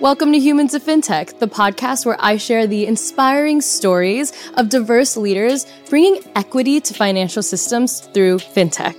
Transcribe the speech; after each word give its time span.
Welcome 0.00 0.30
to 0.32 0.38
Humans 0.38 0.74
of 0.74 0.82
FinTech, 0.82 1.38
the 1.38 1.48
podcast 1.48 2.04
where 2.04 2.18
I 2.20 2.36
share 2.36 2.66
the 2.66 2.86
inspiring 2.86 3.62
stories 3.62 4.30
of 4.58 4.68
diverse 4.68 5.16
leaders 5.16 5.64
bringing 5.88 6.22
equity 6.36 6.82
to 6.82 6.92
financial 6.92 7.42
systems 7.42 8.00
through 8.00 8.36
FinTech. 8.36 8.94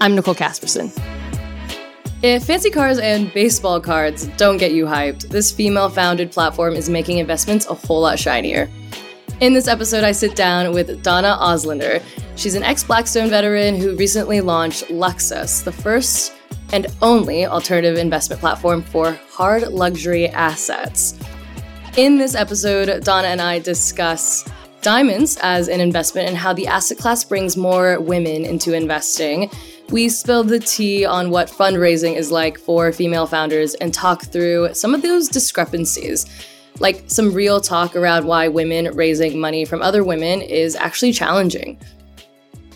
I'm 0.00 0.14
Nicole 0.14 0.36
Casperson. 0.36 0.96
If 2.22 2.44
fancy 2.44 2.70
cars 2.70 3.00
and 3.00 3.34
baseball 3.34 3.80
cards 3.80 4.28
don't 4.36 4.58
get 4.58 4.70
you 4.70 4.84
hyped, 4.86 5.28
this 5.28 5.50
female 5.50 5.88
founded 5.88 6.30
platform 6.30 6.74
is 6.74 6.88
making 6.88 7.18
investments 7.18 7.66
a 7.66 7.74
whole 7.74 8.02
lot 8.02 8.20
shinier. 8.20 8.70
In 9.40 9.54
this 9.54 9.66
episode, 9.66 10.04
I 10.04 10.12
sit 10.12 10.36
down 10.36 10.72
with 10.72 11.02
Dana 11.02 11.36
Auslander. 11.40 12.00
She's 12.36 12.54
an 12.54 12.62
ex 12.62 12.84
Blackstone 12.84 13.28
veteran 13.28 13.74
who 13.74 13.96
recently 13.96 14.40
launched 14.40 14.84
Luxus, 14.84 15.64
the 15.64 15.72
first 15.72 16.32
and 16.72 16.86
only 17.02 17.46
alternative 17.46 17.98
investment 17.98 18.40
platform 18.40 18.82
for 18.82 19.12
hard 19.30 19.68
luxury 19.68 20.28
assets. 20.28 21.18
In 21.96 22.18
this 22.18 22.34
episode, 22.34 23.04
Dana 23.04 23.28
and 23.28 23.40
I 23.40 23.58
discuss 23.58 24.48
diamonds 24.82 25.36
as 25.42 25.68
an 25.68 25.80
investment 25.80 26.28
and 26.28 26.36
how 26.36 26.52
the 26.52 26.66
asset 26.66 26.98
class 26.98 27.24
brings 27.24 27.56
more 27.56 28.00
women 28.00 28.44
into 28.44 28.72
investing. 28.72 29.50
We 29.90 30.08
spill 30.08 30.44
the 30.44 30.60
tea 30.60 31.04
on 31.04 31.30
what 31.30 31.48
fundraising 31.48 32.16
is 32.16 32.30
like 32.30 32.58
for 32.58 32.92
female 32.92 33.26
founders 33.26 33.74
and 33.74 33.92
talk 33.92 34.22
through 34.22 34.74
some 34.74 34.94
of 34.94 35.02
those 35.02 35.28
discrepancies, 35.28 36.26
like 36.78 37.02
some 37.06 37.32
real 37.32 37.60
talk 37.60 37.96
around 37.96 38.26
why 38.26 38.48
women 38.48 38.94
raising 38.94 39.40
money 39.40 39.64
from 39.64 39.82
other 39.82 40.04
women 40.04 40.42
is 40.42 40.76
actually 40.76 41.12
challenging. 41.12 41.78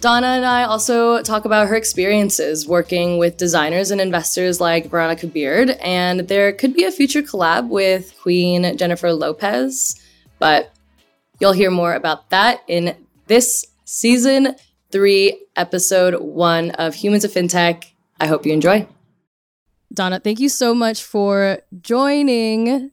Dana 0.02 0.27
and 0.27 0.45
I 0.45 0.65
also 0.65 1.23
talk 1.23 1.45
about 1.45 1.69
her 1.69 1.77
experiences 1.77 2.66
working 2.66 3.19
with 3.19 3.37
designers 3.37 3.93
and 3.93 4.01
investors 4.01 4.60
like 4.60 4.87
Veronica 4.87 5.29
Beard, 5.29 5.70
and 5.80 6.27
there 6.27 6.52
could 6.52 6.74
be 6.74 6.83
a 6.83 6.91
future 6.91 7.23
collab 7.23 7.69
with 7.69 8.12
Queen 8.20 8.77
Jennifer 8.77 9.12
Lopez, 9.12 9.95
but 10.41 10.73
you'll 11.38 11.52
hear 11.52 11.71
more 11.71 11.95
about 11.95 12.30
that 12.30 12.65
in 12.66 12.96
this 13.29 13.65
season 13.85 14.57
three, 14.91 15.41
episode 15.54 16.21
one 16.21 16.73
of 16.73 16.96
Humans 16.96 17.23
of 17.23 17.30
FinTech. 17.30 17.85
I 18.19 18.26
hope 18.26 18.45
you 18.45 18.52
enjoy. 18.52 18.88
Dana, 19.95 20.19
thank 20.19 20.41
you 20.41 20.48
so 20.48 20.74
much 20.74 21.01
for 21.01 21.60
joining 21.80 22.91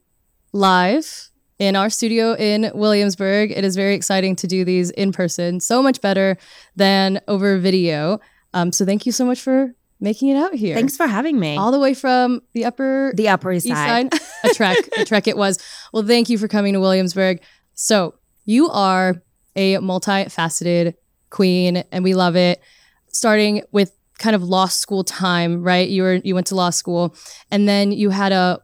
live 0.52 1.29
in 1.60 1.76
our 1.76 1.90
studio 1.90 2.34
in 2.34 2.72
Williamsburg. 2.74 3.52
It 3.52 3.64
is 3.64 3.76
very 3.76 3.94
exciting 3.94 4.34
to 4.36 4.46
do 4.46 4.64
these 4.64 4.90
in 4.90 5.12
person, 5.12 5.60
so 5.60 5.82
much 5.82 6.00
better 6.00 6.38
than 6.74 7.20
over 7.28 7.58
video. 7.58 8.18
Um, 8.54 8.72
so 8.72 8.84
thank 8.84 9.06
you 9.06 9.12
so 9.12 9.26
much 9.26 9.40
for 9.40 9.74
making 10.00 10.30
it 10.30 10.36
out 10.36 10.54
here. 10.54 10.74
Thanks 10.74 10.96
for 10.96 11.06
having 11.06 11.38
me. 11.38 11.58
All 11.58 11.70
the 11.70 11.78
way 11.78 11.92
from 11.92 12.40
the 12.54 12.64
upper 12.64 13.12
the 13.14 13.28
upper 13.28 13.52
east 13.52 13.68
side. 13.68 14.12
side. 14.12 14.22
a 14.42 14.48
trek, 14.54 14.76
a 14.96 15.04
trek 15.04 15.28
it 15.28 15.36
was. 15.36 15.58
Well, 15.92 16.02
thank 16.02 16.30
you 16.30 16.38
for 16.38 16.48
coming 16.48 16.72
to 16.72 16.80
Williamsburg. 16.80 17.42
So 17.74 18.14
you 18.46 18.70
are 18.70 19.22
a 19.54 19.74
multifaceted 19.76 20.94
queen, 21.28 21.84
and 21.92 22.02
we 22.02 22.14
love 22.14 22.36
it. 22.36 22.60
Starting 23.08 23.62
with 23.70 23.92
kind 24.18 24.34
of 24.34 24.42
law 24.42 24.66
school 24.66 25.04
time, 25.04 25.62
right? 25.62 25.88
You 25.88 26.04
were 26.04 26.14
you 26.14 26.34
went 26.34 26.46
to 26.46 26.54
law 26.54 26.70
school, 26.70 27.14
and 27.50 27.68
then 27.68 27.92
you 27.92 28.08
had 28.08 28.32
a 28.32 28.62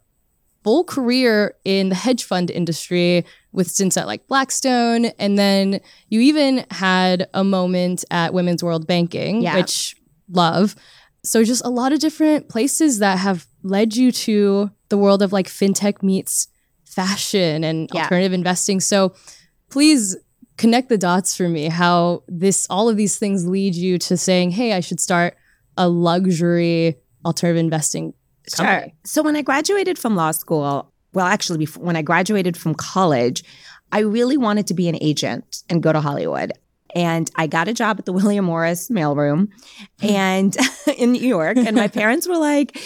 full 0.67 0.83
career 0.83 1.55
in 1.65 1.91
the 1.91 1.95
hedge 1.95 2.25
fund 2.25 2.51
industry 2.51 3.25
with 3.53 3.71
stints 3.71 3.97
at 3.97 4.09
like 4.09 4.27
Blackstone. 4.27 5.05
And 5.17 5.39
then 5.39 5.79
you 6.09 6.19
even 6.19 6.67
had 6.73 7.29
a 7.33 7.45
moment 7.45 8.05
at 8.11 8.35
Women's 8.35 8.65
World 8.65 8.85
Banking, 8.85 9.43
yeah. 9.43 9.55
which 9.55 9.95
love. 10.29 10.75
So 11.23 11.45
just 11.45 11.65
a 11.65 11.69
lot 11.69 11.93
of 11.93 12.01
different 12.01 12.49
places 12.49 12.99
that 12.99 13.21
have 13.21 13.47
led 13.63 13.95
you 13.95 14.11
to 14.11 14.69
the 14.89 14.99
world 14.99 15.23
of 15.23 15.33
like 15.33 15.47
fintech 15.47 16.03
meets 16.03 16.49
fashion 16.85 17.63
and 17.63 17.89
yeah. 17.95 18.03
alternative 18.03 18.33
investing. 18.33 18.81
So 18.81 19.15
please 19.71 20.17
connect 20.57 20.89
the 20.89 20.99
dots 20.99 21.37
for 21.37 21.49
me 21.49 21.67
how 21.67 22.25
this 22.27 22.67
all 22.69 22.89
of 22.89 22.97
these 22.97 23.21
things 23.21 23.47
lead 23.47 23.77
you 23.77 23.99
to 23.99 24.17
saying, 24.17 24.51
"Hey, 24.51 24.73
I 24.73 24.81
should 24.81 24.99
start 24.99 25.37
a 25.77 25.89
luxury 25.89 26.97
alternative 27.25 27.61
investing 27.61 28.15
Sure. 28.55 28.87
So 29.05 29.23
when 29.23 29.37
I 29.37 29.43
graduated 29.43 29.99
from 29.99 30.17
law 30.17 30.31
school, 30.31 30.93
well, 31.13 31.27
actually, 31.27 31.59
before, 31.59 31.83
when 31.83 31.97
I 31.97 32.03
graduated 32.03 32.57
from 32.57 32.75
college, 32.75 33.43
I 33.93 34.01
really 34.01 34.37
wanted 34.37 34.67
to 34.69 34.75
be 34.75 34.89
an 34.89 34.99
agent 35.01 35.63
and 35.69 35.83
go 35.83 35.93
to 35.93 36.01
Hollywood. 36.01 36.53
And 36.97 37.31
I 37.37 37.47
got 37.47 37.69
a 37.69 37.75
job 37.75 37.99
at 37.99 38.07
the 38.07 38.13
William 38.15 38.47
Morris 38.47 38.89
mailroom 38.89 39.49
and 40.01 40.57
in 40.97 41.13
New 41.13 41.27
York. 41.27 41.59
And 41.59 41.77
my 41.77 41.89
parents 42.03 42.27
were 42.27 42.39
like, 42.39 42.77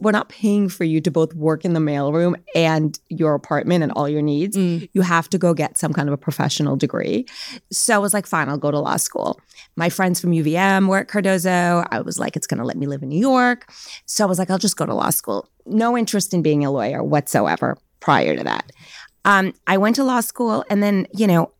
We're 0.00 0.12
not 0.12 0.30
paying 0.30 0.70
for 0.70 0.84
you 0.84 1.00
to 1.02 1.10
both 1.10 1.34
work 1.34 1.64
in 1.66 1.74
the 1.74 1.80
mailroom 1.80 2.36
and 2.54 2.98
your 3.10 3.34
apartment 3.34 3.82
and 3.82 3.92
all 3.92 4.08
your 4.08 4.22
needs. 4.22 4.56
Mm. 4.56 4.88
You 4.94 5.02
have 5.02 5.28
to 5.30 5.38
go 5.38 5.52
get 5.52 5.76
some 5.76 5.92
kind 5.92 6.08
of 6.08 6.14
a 6.14 6.16
professional 6.16 6.74
degree. 6.74 7.26
So 7.70 7.94
I 7.94 7.98
was 7.98 8.14
like, 8.14 8.26
Fine, 8.26 8.48
I'll 8.48 8.58
go 8.58 8.70
to 8.70 8.78
law 8.78 8.96
school. 8.96 9.38
My 9.76 9.90
friends 9.90 10.20
from 10.20 10.30
UVM 10.30 10.88
were 10.88 10.98
at 10.98 11.08
Cardozo. 11.08 11.84
I 11.90 12.00
was 12.00 12.18
like, 12.18 12.36
It's 12.36 12.46
going 12.46 12.58
to 12.58 12.64
let 12.64 12.78
me 12.78 12.86
live 12.86 13.02
in 13.02 13.10
New 13.10 13.20
York. 13.20 13.70
So 14.06 14.24
I 14.24 14.26
was 14.26 14.38
like, 14.38 14.50
I'll 14.50 14.58
just 14.58 14.78
go 14.78 14.86
to 14.86 14.94
law 14.94 15.10
school. 15.10 15.46
No 15.66 15.98
interest 15.98 16.32
in 16.32 16.40
being 16.40 16.64
a 16.64 16.70
lawyer 16.70 17.04
whatsoever 17.04 17.76
prior 18.00 18.34
to 18.34 18.44
that. 18.44 18.72
Um, 19.26 19.52
I 19.66 19.76
went 19.76 19.96
to 19.96 20.04
law 20.04 20.20
school 20.20 20.64
and 20.70 20.82
then, 20.82 21.06
you 21.12 21.26
know, 21.26 21.52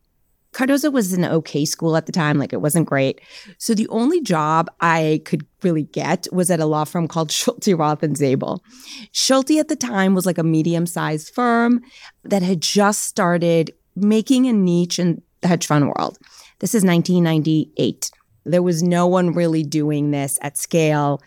Cardozo 0.53 0.91
was 0.91 1.13
an 1.13 1.23
okay 1.23 1.63
school 1.65 1.95
at 1.95 2.05
the 2.05 2.11
time, 2.11 2.37
like 2.37 2.51
it 2.51 2.61
wasn't 2.61 2.87
great. 2.87 3.21
So 3.57 3.73
the 3.73 3.87
only 3.87 4.21
job 4.21 4.69
I 4.81 5.21
could 5.25 5.45
really 5.63 5.83
get 5.83 6.27
was 6.31 6.51
at 6.51 6.59
a 6.59 6.65
law 6.65 6.83
firm 6.83 7.07
called 7.07 7.31
Schulte 7.31 7.67
Roth 7.77 8.03
and 8.03 8.17
Zabel. 8.17 8.63
Schulte 9.11 9.51
at 9.51 9.69
the 9.69 9.75
time 9.75 10.13
was 10.13 10.25
like 10.25 10.37
a 10.37 10.43
medium-sized 10.43 11.33
firm 11.33 11.81
that 12.23 12.41
had 12.41 12.61
just 12.61 13.03
started 13.03 13.71
making 13.95 14.47
a 14.47 14.53
niche 14.53 14.99
in 14.99 15.21
the 15.41 15.47
hedge 15.47 15.65
fund 15.65 15.85
world. 15.85 16.17
This 16.59 16.75
is 16.75 16.83
1998. 16.83 18.11
There 18.43 18.63
was 18.63 18.81
no 18.81 19.07
one 19.07 19.33
really 19.33 19.63
doing 19.63 20.11
this 20.11 20.37
at 20.41 20.57
scale. 20.57 21.21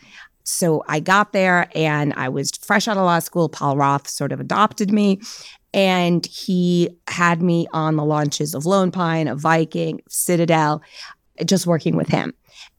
So 0.44 0.84
I 0.88 1.00
got 1.00 1.32
there 1.32 1.68
and 1.74 2.12
I 2.14 2.28
was 2.28 2.50
fresh 2.52 2.86
out 2.86 2.96
of 2.96 3.04
law 3.04 3.18
school. 3.18 3.48
Paul 3.48 3.76
Roth 3.76 4.08
sort 4.08 4.30
of 4.30 4.40
adopted 4.40 4.92
me 4.92 5.20
and 5.72 6.24
he 6.26 6.96
had 7.08 7.42
me 7.42 7.66
on 7.72 7.96
the 7.96 8.04
launches 8.04 8.54
of 8.54 8.64
Lone 8.66 8.90
Pine, 8.90 9.26
of 9.26 9.40
Viking, 9.40 10.00
Citadel, 10.08 10.82
just 11.44 11.66
working 11.66 11.96
with 11.96 12.08
him. 12.08 12.32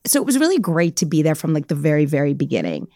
So 0.06 0.22
it 0.22 0.26
was 0.26 0.38
really 0.38 0.60
great 0.60 0.96
to 0.98 1.06
be 1.06 1.22
there 1.22 1.36
from 1.36 1.54
like 1.54 1.68
the 1.68 1.76
very, 1.76 2.06
very 2.06 2.34
beginning. 2.34 2.88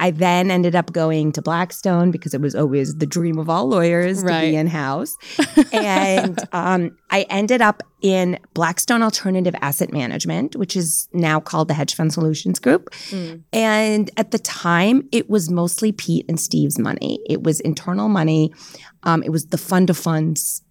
I 0.00 0.10
then 0.10 0.50
ended 0.50 0.74
up 0.74 0.92
going 0.92 1.30
to 1.32 1.42
Blackstone 1.42 2.10
because 2.10 2.32
it 2.32 2.40
was 2.40 2.54
always 2.54 2.96
the 2.96 3.06
dream 3.06 3.38
of 3.38 3.50
all 3.50 3.68
lawyers 3.68 4.22
right. 4.22 4.40
to 4.40 4.50
be 4.50 4.56
in 4.56 4.66
house. 4.66 5.14
and 5.72 6.38
um, 6.52 6.96
I 7.10 7.26
ended 7.28 7.60
up 7.60 7.82
in 8.00 8.38
Blackstone 8.54 9.02
Alternative 9.02 9.54
Asset 9.60 9.92
Management, 9.92 10.56
which 10.56 10.74
is 10.74 11.06
now 11.12 11.38
called 11.38 11.68
the 11.68 11.74
Hedge 11.74 11.94
Fund 11.94 12.14
Solutions 12.14 12.58
Group. 12.58 12.90
Mm. 13.10 13.42
And 13.52 14.10
at 14.16 14.30
the 14.30 14.38
time, 14.38 15.06
it 15.12 15.28
was 15.28 15.50
mostly 15.50 15.92
Pete 15.92 16.24
and 16.30 16.40
Steve's 16.40 16.78
money. 16.78 17.20
It 17.28 17.42
was 17.42 17.60
internal 17.60 18.08
money. 18.08 18.54
Um, 19.02 19.22
it 19.22 19.28
was 19.28 19.48
the 19.48 19.58
fund 19.58 19.90
of 19.90 19.98
funds 19.98 20.62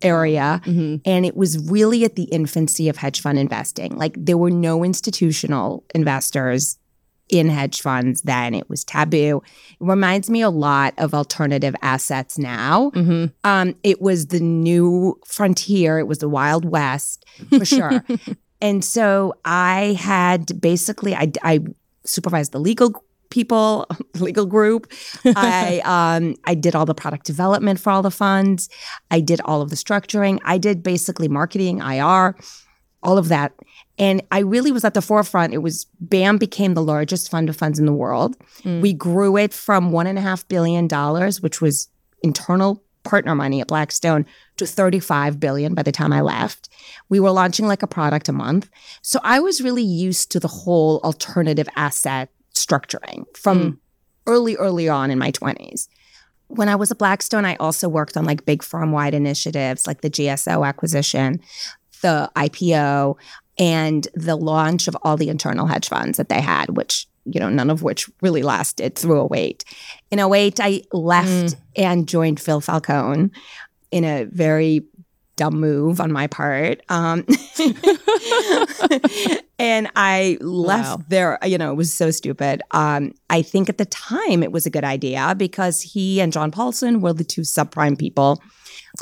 area. 0.00 0.60
Mm-hmm. 0.64 0.96
And 1.04 1.26
it 1.26 1.36
was 1.36 1.58
really 1.68 2.04
at 2.04 2.14
the 2.14 2.24
infancy 2.24 2.88
of 2.88 2.98
hedge 2.98 3.20
fund 3.20 3.36
investing. 3.36 3.96
Like 3.96 4.14
there 4.16 4.38
were 4.38 4.50
no 4.50 4.84
institutional 4.84 5.84
investors 5.92 6.78
in 7.28 7.48
hedge 7.48 7.80
funds 7.80 8.22
then. 8.22 8.54
It 8.54 8.68
was 8.68 8.84
taboo. 8.84 9.42
It 9.70 9.76
reminds 9.80 10.30
me 10.30 10.42
a 10.42 10.50
lot 10.50 10.94
of 10.98 11.14
alternative 11.14 11.74
assets 11.82 12.38
now. 12.38 12.90
Mm-hmm. 12.94 13.26
Um, 13.44 13.74
it 13.82 14.00
was 14.00 14.26
the 14.26 14.40
new 14.40 15.18
frontier, 15.26 15.98
it 15.98 16.06
was 16.06 16.18
the 16.18 16.28
Wild 16.28 16.64
West 16.64 17.24
for 17.48 17.64
sure. 17.64 18.04
and 18.60 18.84
so 18.84 19.34
I 19.44 19.96
had 19.98 20.60
basically, 20.60 21.14
I, 21.14 21.32
I 21.42 21.60
supervised 22.04 22.52
the 22.52 22.60
legal 22.60 23.04
people, 23.30 23.86
legal 24.14 24.46
group. 24.46 24.92
I 25.24 25.80
um, 25.84 26.36
I 26.44 26.54
did 26.54 26.74
all 26.74 26.86
the 26.86 26.94
product 26.94 27.26
development 27.26 27.80
for 27.80 27.90
all 27.90 28.02
the 28.02 28.10
funds. 28.10 28.68
I 29.10 29.20
did 29.20 29.40
all 29.44 29.62
of 29.62 29.70
the 29.70 29.76
structuring. 29.76 30.38
I 30.44 30.58
did 30.58 30.82
basically 30.82 31.28
marketing, 31.28 31.80
IR, 31.80 32.36
all 33.06 33.16
of 33.16 33.28
that. 33.28 33.52
And 33.98 34.20
I 34.30 34.40
really 34.40 34.72
was 34.72 34.84
at 34.84 34.92
the 34.92 35.00
forefront. 35.00 35.54
It 35.54 35.58
was 35.58 35.86
BAM 36.00 36.36
became 36.36 36.74
the 36.74 36.82
largest 36.82 37.30
fund 37.30 37.48
of 37.48 37.56
funds 37.56 37.78
in 37.78 37.86
the 37.86 37.92
world. 37.92 38.36
Mm. 38.62 38.82
We 38.82 38.92
grew 38.92 39.38
it 39.38 39.54
from 39.54 39.92
one 39.92 40.06
and 40.06 40.18
a 40.18 40.22
half 40.22 40.46
billion 40.48 40.88
dollars, 40.88 41.40
which 41.40 41.60
was 41.62 41.88
internal 42.22 42.82
partner 43.04 43.36
money 43.36 43.60
at 43.60 43.68
Blackstone, 43.68 44.26
to 44.56 44.66
35 44.66 45.38
billion 45.38 45.74
by 45.74 45.82
the 45.84 45.92
time 45.92 46.12
I 46.12 46.20
left. 46.20 46.68
We 47.08 47.20
were 47.20 47.30
launching 47.30 47.68
like 47.68 47.84
a 47.84 47.86
product 47.86 48.28
a 48.28 48.32
month. 48.32 48.68
So 49.00 49.20
I 49.22 49.38
was 49.38 49.60
really 49.60 49.84
used 49.84 50.32
to 50.32 50.40
the 50.40 50.48
whole 50.48 51.00
alternative 51.04 51.68
asset 51.76 52.30
structuring 52.54 53.24
from 53.36 53.58
mm. 53.58 53.78
early, 54.26 54.56
early 54.56 54.88
on 54.88 55.12
in 55.12 55.18
my 55.18 55.30
20s. 55.30 55.86
When 56.48 56.68
I 56.68 56.74
was 56.74 56.90
at 56.90 56.98
Blackstone, 56.98 57.44
I 57.44 57.54
also 57.56 57.88
worked 57.88 58.16
on 58.16 58.24
like 58.24 58.44
big 58.44 58.62
firm 58.62 58.90
wide 58.90 59.14
initiatives 59.14 59.86
like 59.86 60.00
the 60.00 60.10
GSO 60.10 60.66
acquisition, 60.66 61.40
the 62.06 62.30
IPO, 62.36 63.16
and 63.58 64.06
the 64.14 64.36
launch 64.36 64.86
of 64.86 64.96
all 65.02 65.16
the 65.16 65.28
internal 65.28 65.66
hedge 65.66 65.88
funds 65.88 66.18
that 66.18 66.28
they 66.28 66.40
had, 66.40 66.76
which 66.76 67.06
you 67.28 67.40
know, 67.40 67.48
none 67.48 67.70
of 67.70 67.82
which 67.82 68.08
really 68.22 68.44
lasted 68.44 68.94
through 68.94 69.28
08. 69.34 69.64
In 70.12 70.20
08, 70.20 70.60
I 70.60 70.82
left 70.92 71.28
mm. 71.28 71.56
and 71.74 72.06
joined 72.06 72.38
Phil 72.38 72.60
Falcone 72.60 73.30
in 73.90 74.04
a 74.04 74.24
very 74.24 74.84
dumb 75.34 75.58
move 75.58 76.00
on 76.00 76.12
my 76.12 76.28
part. 76.28 76.82
Um, 76.88 77.26
and 79.58 79.90
I 79.96 80.38
left 80.40 80.98
wow. 80.98 81.04
there, 81.08 81.38
you 81.44 81.58
know, 81.58 81.72
it 81.72 81.76
was 81.76 81.92
so 81.92 82.10
stupid. 82.10 82.62
Um, 82.70 83.12
I 83.28 83.42
think 83.42 83.68
at 83.68 83.78
the 83.78 83.86
time 83.86 84.42
it 84.42 84.52
was 84.52 84.66
a 84.66 84.70
good 84.70 84.84
idea 84.84 85.34
because 85.36 85.82
he 85.82 86.20
and 86.20 86.32
John 86.32 86.52
Paulson 86.52 87.00
were 87.00 87.12
the 87.12 87.24
two 87.24 87.42
subprime 87.42 87.98
people. 87.98 88.40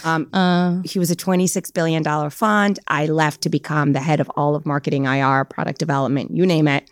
Um, 0.05 0.29
uh, 0.32 0.81
he 0.85 0.99
was 0.99 1.11
a 1.11 1.17
$26 1.17 1.73
billion 1.73 2.31
fund. 2.31 2.79
I 2.88 3.06
left 3.06 3.43
to 3.43 3.49
become 3.49 3.93
the 3.93 4.00
head 4.00 4.21
of 4.21 4.31
all 4.37 4.55
of 4.55 4.67
marketing, 4.67 5.05
IR, 5.05 5.44
product 5.44 5.79
development, 5.79 6.31
you 6.35 6.47
name 6.47 6.69
it. 6.69 6.91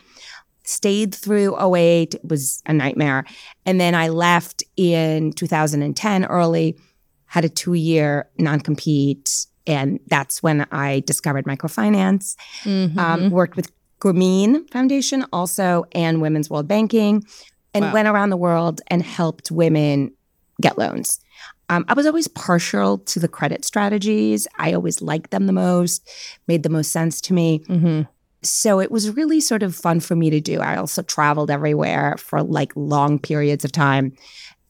Stayed 0.64 1.14
through 1.14 1.56
08, 1.60 2.14
it 2.14 2.20
was 2.24 2.62
a 2.66 2.72
nightmare. 2.72 3.24
And 3.66 3.80
then 3.80 3.94
I 3.94 4.08
left 4.08 4.62
in 4.76 5.32
2010 5.32 6.24
early, 6.26 6.76
had 7.26 7.44
a 7.44 7.48
two 7.48 7.74
year 7.74 8.30
non 8.38 8.60
compete 8.60 9.46
and 9.66 10.00
that's 10.08 10.42
when 10.42 10.66
I 10.72 11.00
discovered 11.00 11.44
microfinance. 11.44 12.36
Mm-hmm. 12.64 12.98
Um, 12.98 13.30
worked 13.30 13.56
with 13.56 13.70
Grameen 14.00 14.68
Foundation 14.70 15.24
also 15.32 15.84
and 15.92 16.20
Women's 16.20 16.50
World 16.50 16.66
Banking, 16.66 17.24
and 17.74 17.86
wow. 17.86 17.92
went 17.92 18.08
around 18.08 18.30
the 18.30 18.36
world 18.36 18.80
and 18.88 19.02
helped 19.02 19.50
women 19.50 20.12
get 20.60 20.76
loans. 20.76 21.20
Um, 21.72 21.86
I 21.88 21.94
was 21.94 22.04
always 22.04 22.28
partial 22.28 22.98
to 22.98 23.18
the 23.18 23.28
credit 23.28 23.64
strategies. 23.64 24.46
I 24.58 24.74
always 24.74 25.00
liked 25.00 25.30
them 25.30 25.46
the 25.46 25.54
most, 25.54 26.06
made 26.46 26.64
the 26.64 26.68
most 26.68 26.92
sense 26.92 27.18
to 27.22 27.32
me. 27.32 27.60
Mm-hmm. 27.60 28.02
So 28.42 28.78
it 28.78 28.90
was 28.90 29.16
really 29.16 29.40
sort 29.40 29.62
of 29.62 29.74
fun 29.74 30.00
for 30.00 30.14
me 30.14 30.28
to 30.28 30.40
do. 30.40 30.60
I 30.60 30.76
also 30.76 31.00
traveled 31.00 31.50
everywhere 31.50 32.16
for 32.18 32.42
like 32.42 32.72
long 32.76 33.18
periods 33.18 33.64
of 33.64 33.72
time. 33.72 34.12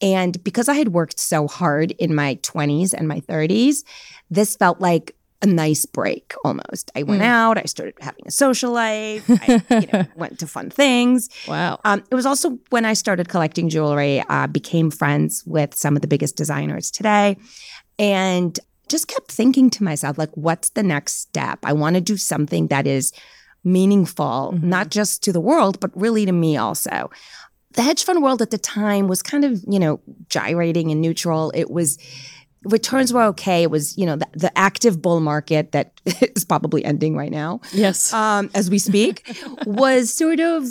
And 0.00 0.42
because 0.44 0.68
I 0.68 0.74
had 0.74 0.88
worked 0.88 1.18
so 1.18 1.48
hard 1.48 1.90
in 1.92 2.14
my 2.14 2.36
20s 2.36 2.94
and 2.94 3.08
my 3.08 3.20
30s, 3.20 3.82
this 4.30 4.54
felt 4.54 4.80
like 4.80 5.16
a 5.42 5.46
nice 5.46 5.84
break 5.84 6.34
almost. 6.44 6.90
I 6.94 7.02
went 7.02 7.22
mm. 7.22 7.26
out, 7.26 7.58
I 7.58 7.64
started 7.64 7.94
having 8.00 8.24
a 8.26 8.30
social 8.30 8.72
life, 8.72 9.24
I 9.28 9.62
you 9.80 9.88
know, 9.92 10.04
went 10.14 10.38
to 10.38 10.46
fun 10.46 10.70
things. 10.70 11.28
Wow. 11.48 11.80
Um, 11.84 12.04
it 12.10 12.14
was 12.14 12.26
also 12.26 12.58
when 12.70 12.84
I 12.84 12.94
started 12.94 13.28
collecting 13.28 13.68
jewelry, 13.68 14.22
uh, 14.28 14.46
became 14.46 14.90
friends 14.90 15.42
with 15.46 15.74
some 15.74 15.96
of 15.96 16.02
the 16.02 16.08
biggest 16.08 16.36
designers 16.36 16.90
today, 16.90 17.36
and 17.98 18.58
just 18.88 19.08
kept 19.08 19.32
thinking 19.32 19.70
to 19.70 19.84
myself, 19.84 20.18
like, 20.18 20.34
what's 20.36 20.70
the 20.70 20.82
next 20.82 21.18
step? 21.20 21.58
I 21.64 21.72
want 21.72 21.96
to 21.96 22.00
do 22.00 22.16
something 22.16 22.68
that 22.68 22.86
is 22.86 23.12
meaningful, 23.64 24.52
mm-hmm. 24.54 24.68
not 24.68 24.90
just 24.90 25.22
to 25.24 25.32
the 25.32 25.40
world, 25.40 25.80
but 25.80 25.90
really 25.94 26.26
to 26.26 26.32
me 26.32 26.56
also 26.56 27.10
the 27.74 27.82
hedge 27.82 28.04
fund 28.04 28.22
world 28.22 28.42
at 28.42 28.50
the 28.50 28.58
time 28.58 29.08
was 29.08 29.22
kind 29.22 29.44
of, 29.44 29.62
you 29.66 29.78
know, 29.78 30.00
gyrating 30.28 30.90
and 30.90 31.00
neutral. 31.00 31.50
It 31.54 31.70
was 31.70 31.98
returns 32.64 33.12
were 33.12 33.22
okay. 33.24 33.62
It 33.62 33.70
was, 33.70 33.96
you 33.96 34.06
know, 34.06 34.16
the, 34.16 34.26
the 34.32 34.58
active 34.58 35.02
bull 35.02 35.20
market 35.20 35.72
that 35.72 36.00
is 36.04 36.44
probably 36.44 36.84
ending 36.84 37.16
right 37.16 37.30
now. 37.30 37.60
Yes. 37.72 38.12
Um, 38.12 38.50
as 38.54 38.70
we 38.70 38.78
speak, 38.78 39.36
was 39.66 40.12
sort 40.12 40.40
of 40.40 40.66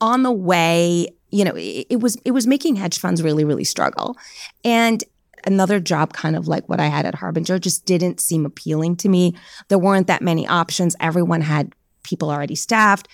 on 0.00 0.22
the 0.22 0.32
way. 0.32 1.08
You 1.30 1.44
know, 1.44 1.54
it, 1.56 1.86
it 1.90 2.00
was 2.00 2.16
it 2.24 2.30
was 2.30 2.46
making 2.46 2.76
hedge 2.76 2.98
funds 2.98 3.22
really, 3.22 3.44
really 3.44 3.64
struggle. 3.64 4.16
And 4.64 5.02
another 5.46 5.80
job 5.80 6.12
kind 6.12 6.36
of 6.36 6.48
like 6.48 6.68
what 6.68 6.80
I 6.80 6.86
had 6.86 7.06
at 7.06 7.14
Harbinger 7.14 7.58
just 7.58 7.84
didn't 7.84 8.20
seem 8.20 8.46
appealing 8.46 8.96
to 8.96 9.08
me. 9.08 9.34
There 9.68 9.78
weren't 9.78 10.06
that 10.06 10.22
many 10.22 10.46
options. 10.46 10.96
Everyone 11.00 11.40
had 11.40 11.72
people 12.02 12.30
already 12.30 12.54
staffed. 12.54 13.08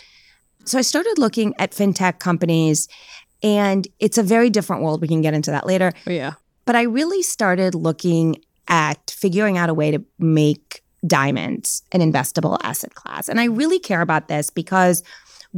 So 0.65 0.79
I 0.79 0.83
started 0.83 1.15
looking 1.19 1.55
at 1.59 1.73
fintech 1.73 2.19
companies 2.19 2.89
and 3.43 3.89
it's 3.99 4.19
a 4.19 4.23
very 4.23 4.51
different 4.51 4.83
world. 4.83 5.01
We 5.01 5.09
can 5.09 5.23
get 5.23 5.35
into 5.35 5.51
that 5.51 5.67
later. 5.67 5.93
Oh, 6.07 6.11
yeah. 6.11 6.35
But 6.65 6.77
I 6.77 6.83
really 6.83 7.23
started 7.23 7.75
looking 7.75 8.43
at 8.69 9.11
figuring 9.11 9.59
out 9.59 9.69
a 9.69 9.75
way 9.75 9.91
to 9.91 10.03
make 10.19 10.83
diamonds 11.07 11.83
an 11.93 12.01
investable 12.01 12.59
asset 12.63 12.95
class. 12.95 13.29
And 13.29 13.41
I 13.41 13.45
really 13.45 13.79
care 13.79 14.03
about 14.03 14.29
this 14.29 14.51
because 14.51 15.03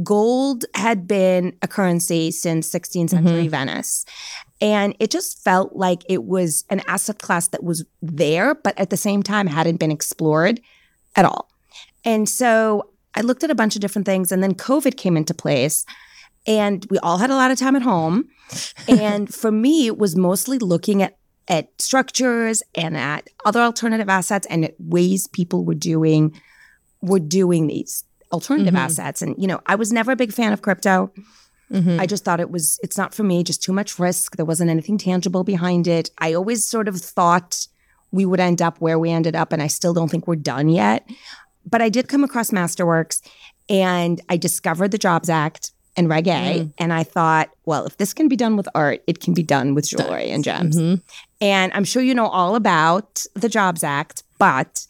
gold 0.01 0.65
had 0.73 1.07
been 1.07 1.55
a 1.61 1.67
currency 1.67 2.31
since 2.31 2.69
16th 2.69 3.11
century 3.11 3.41
mm-hmm. 3.41 3.49
Venice. 3.49 4.05
And 4.61 4.95
it 4.99 5.11
just 5.11 5.43
felt 5.43 5.75
like 5.75 6.03
it 6.09 6.23
was 6.23 6.63
an 6.69 6.81
asset 6.87 7.19
class 7.19 7.49
that 7.49 7.63
was 7.63 7.85
there, 8.01 8.55
but 8.55 8.77
at 8.79 8.89
the 8.89 8.97
same 8.97 9.21
time 9.21 9.45
hadn't 9.45 9.77
been 9.77 9.91
explored 9.91 10.61
at 11.15 11.25
all. 11.25 11.49
And 12.05 12.27
so 12.27 12.89
I 13.15 13.21
looked 13.21 13.43
at 13.43 13.51
a 13.51 13.55
bunch 13.55 13.75
of 13.75 13.81
different 13.81 14.05
things, 14.05 14.31
and 14.31 14.41
then 14.41 14.55
COVID 14.55 14.97
came 14.97 15.17
into 15.17 15.33
place. 15.33 15.85
And 16.45 16.85
we 16.89 16.97
all 16.99 17.17
had 17.17 17.29
a 17.29 17.35
lot 17.35 17.51
of 17.51 17.57
time 17.57 17.75
at 17.75 17.81
home. 17.81 18.29
and 18.87 19.33
for 19.41 19.51
me, 19.51 19.87
it 19.87 19.97
was 19.97 20.15
mostly 20.15 20.59
looking 20.59 21.01
at 21.01 21.17
at 21.49 21.69
structures 21.81 22.63
and 22.73 22.95
at 22.95 23.27
other 23.43 23.59
alternative 23.59 24.07
assets 24.07 24.47
and 24.49 24.71
ways 24.79 25.27
people 25.27 25.65
were 25.65 25.75
doing 25.75 26.33
were 27.01 27.19
doing 27.19 27.67
these 27.67 28.05
alternative 28.31 28.73
mm-hmm. 28.73 28.83
assets. 28.83 29.21
And 29.21 29.35
you 29.37 29.47
know, 29.47 29.61
I 29.65 29.75
was 29.75 29.91
never 29.91 30.13
a 30.13 30.15
big 30.15 30.31
fan 30.31 30.53
of 30.53 30.61
crypto. 30.61 31.11
Mm-hmm. 31.71 31.99
I 31.99 32.05
just 32.05 32.23
thought 32.23 32.39
it 32.39 32.51
was 32.51 32.79
it's 32.83 32.97
not 32.97 33.13
for 33.13 33.23
me, 33.23 33.43
just 33.43 33.63
too 33.63 33.73
much 33.73 33.99
risk. 33.99 34.35
There 34.35 34.45
wasn't 34.45 34.69
anything 34.69 34.97
tangible 34.97 35.43
behind 35.43 35.87
it. 35.87 36.11
I 36.17 36.33
always 36.33 36.67
sort 36.67 36.87
of 36.87 36.97
thought 36.97 37.67
we 38.11 38.25
would 38.25 38.39
end 38.39 38.61
up 38.61 38.79
where 38.79 38.99
we 38.99 39.09
ended 39.09 39.35
up 39.35 39.51
and 39.51 39.61
I 39.61 39.67
still 39.67 39.93
don't 39.93 40.09
think 40.09 40.27
we're 40.27 40.35
done 40.35 40.69
yet. 40.69 41.09
But 41.65 41.81
I 41.81 41.89
did 41.89 42.07
come 42.07 42.23
across 42.23 42.51
Masterworks 42.51 43.21
and 43.69 44.21
I 44.29 44.37
discovered 44.37 44.91
the 44.91 44.97
Jobs 44.97 45.29
Act 45.29 45.71
and 45.95 46.09
Reg 46.09 46.27
A. 46.27 46.31
Mm. 46.31 46.73
And 46.77 46.93
I 46.93 47.03
thought, 47.03 47.49
well, 47.65 47.85
if 47.85 47.97
this 47.97 48.13
can 48.13 48.27
be 48.27 48.35
done 48.35 48.55
with 48.55 48.67
art, 48.75 49.03
it 49.07 49.19
can 49.19 49.33
be 49.33 49.43
done 49.43 49.75
with 49.75 49.87
jewelry 49.87 50.29
and 50.29 50.43
gems. 50.43 50.77
Mm-hmm. 50.77 51.01
And 51.41 51.71
I'm 51.73 51.83
sure 51.83 52.01
you 52.01 52.15
know 52.15 52.27
all 52.27 52.55
about 52.55 53.23
the 53.35 53.49
Jobs 53.49 53.83
Act, 53.83 54.23
but 54.37 54.85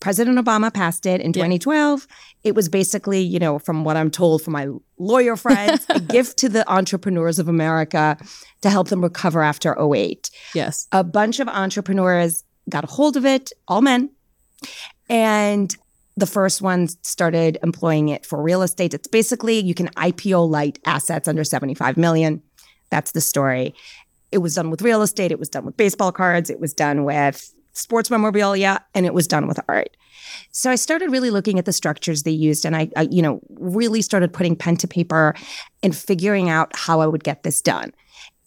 President 0.00 0.38
Obama 0.38 0.72
passed 0.72 1.06
it 1.06 1.20
in 1.20 1.32
2012. 1.32 2.06
It 2.44 2.54
was 2.54 2.68
basically, 2.68 3.20
you 3.20 3.38
know, 3.38 3.58
from 3.58 3.84
what 3.84 3.96
I'm 3.96 4.10
told 4.10 4.42
from 4.42 4.52
my 4.52 4.68
lawyer 4.98 5.36
friends, 5.36 5.84
a 5.88 6.00
gift 6.00 6.38
to 6.38 6.48
the 6.48 6.68
entrepreneurs 6.70 7.38
of 7.38 7.48
America 7.48 8.16
to 8.62 8.70
help 8.70 8.88
them 8.88 9.02
recover 9.02 9.42
after 9.42 9.76
08. 9.80 10.30
Yes. 10.54 10.86
A 10.92 11.02
bunch 11.02 11.40
of 11.40 11.48
entrepreneurs 11.48 12.44
got 12.68 12.84
a 12.84 12.86
hold 12.86 13.16
of 13.16 13.26
it, 13.26 13.52
all 13.66 13.80
men. 13.80 14.10
And 15.08 15.74
the 16.18 16.26
first 16.26 16.60
one 16.60 16.88
started 17.02 17.58
employing 17.62 18.08
it 18.08 18.26
for 18.26 18.42
real 18.42 18.62
estate. 18.62 18.94
It's 18.94 19.08
basically 19.08 19.60
you 19.60 19.74
can 19.74 19.88
IPO 19.88 20.48
light 20.48 20.78
assets 20.84 21.28
under 21.28 21.44
75 21.44 21.96
million. 21.96 22.42
That's 22.90 23.12
the 23.12 23.20
story. 23.20 23.74
It 24.32 24.38
was 24.38 24.54
done 24.54 24.70
with 24.70 24.82
real 24.82 25.02
estate, 25.02 25.32
it 25.32 25.38
was 25.38 25.48
done 25.48 25.64
with 25.64 25.76
baseball 25.76 26.12
cards, 26.12 26.50
it 26.50 26.60
was 26.60 26.74
done 26.74 27.04
with 27.04 27.54
sports 27.72 28.10
memorabilia, 28.10 28.84
and 28.94 29.06
it 29.06 29.14
was 29.14 29.26
done 29.26 29.46
with 29.46 29.60
art. 29.68 29.96
So 30.50 30.70
I 30.70 30.74
started 30.74 31.10
really 31.10 31.30
looking 31.30 31.58
at 31.58 31.64
the 31.64 31.72
structures 31.72 32.22
they 32.22 32.30
used 32.30 32.64
and 32.64 32.76
I, 32.76 32.90
I 32.96 33.02
you 33.10 33.22
know, 33.22 33.40
really 33.50 34.02
started 34.02 34.32
putting 34.32 34.56
pen 34.56 34.76
to 34.78 34.88
paper 34.88 35.34
and 35.82 35.96
figuring 35.96 36.48
out 36.48 36.74
how 36.74 37.00
I 37.00 37.06
would 37.06 37.24
get 37.24 37.42
this 37.42 37.62
done. 37.62 37.92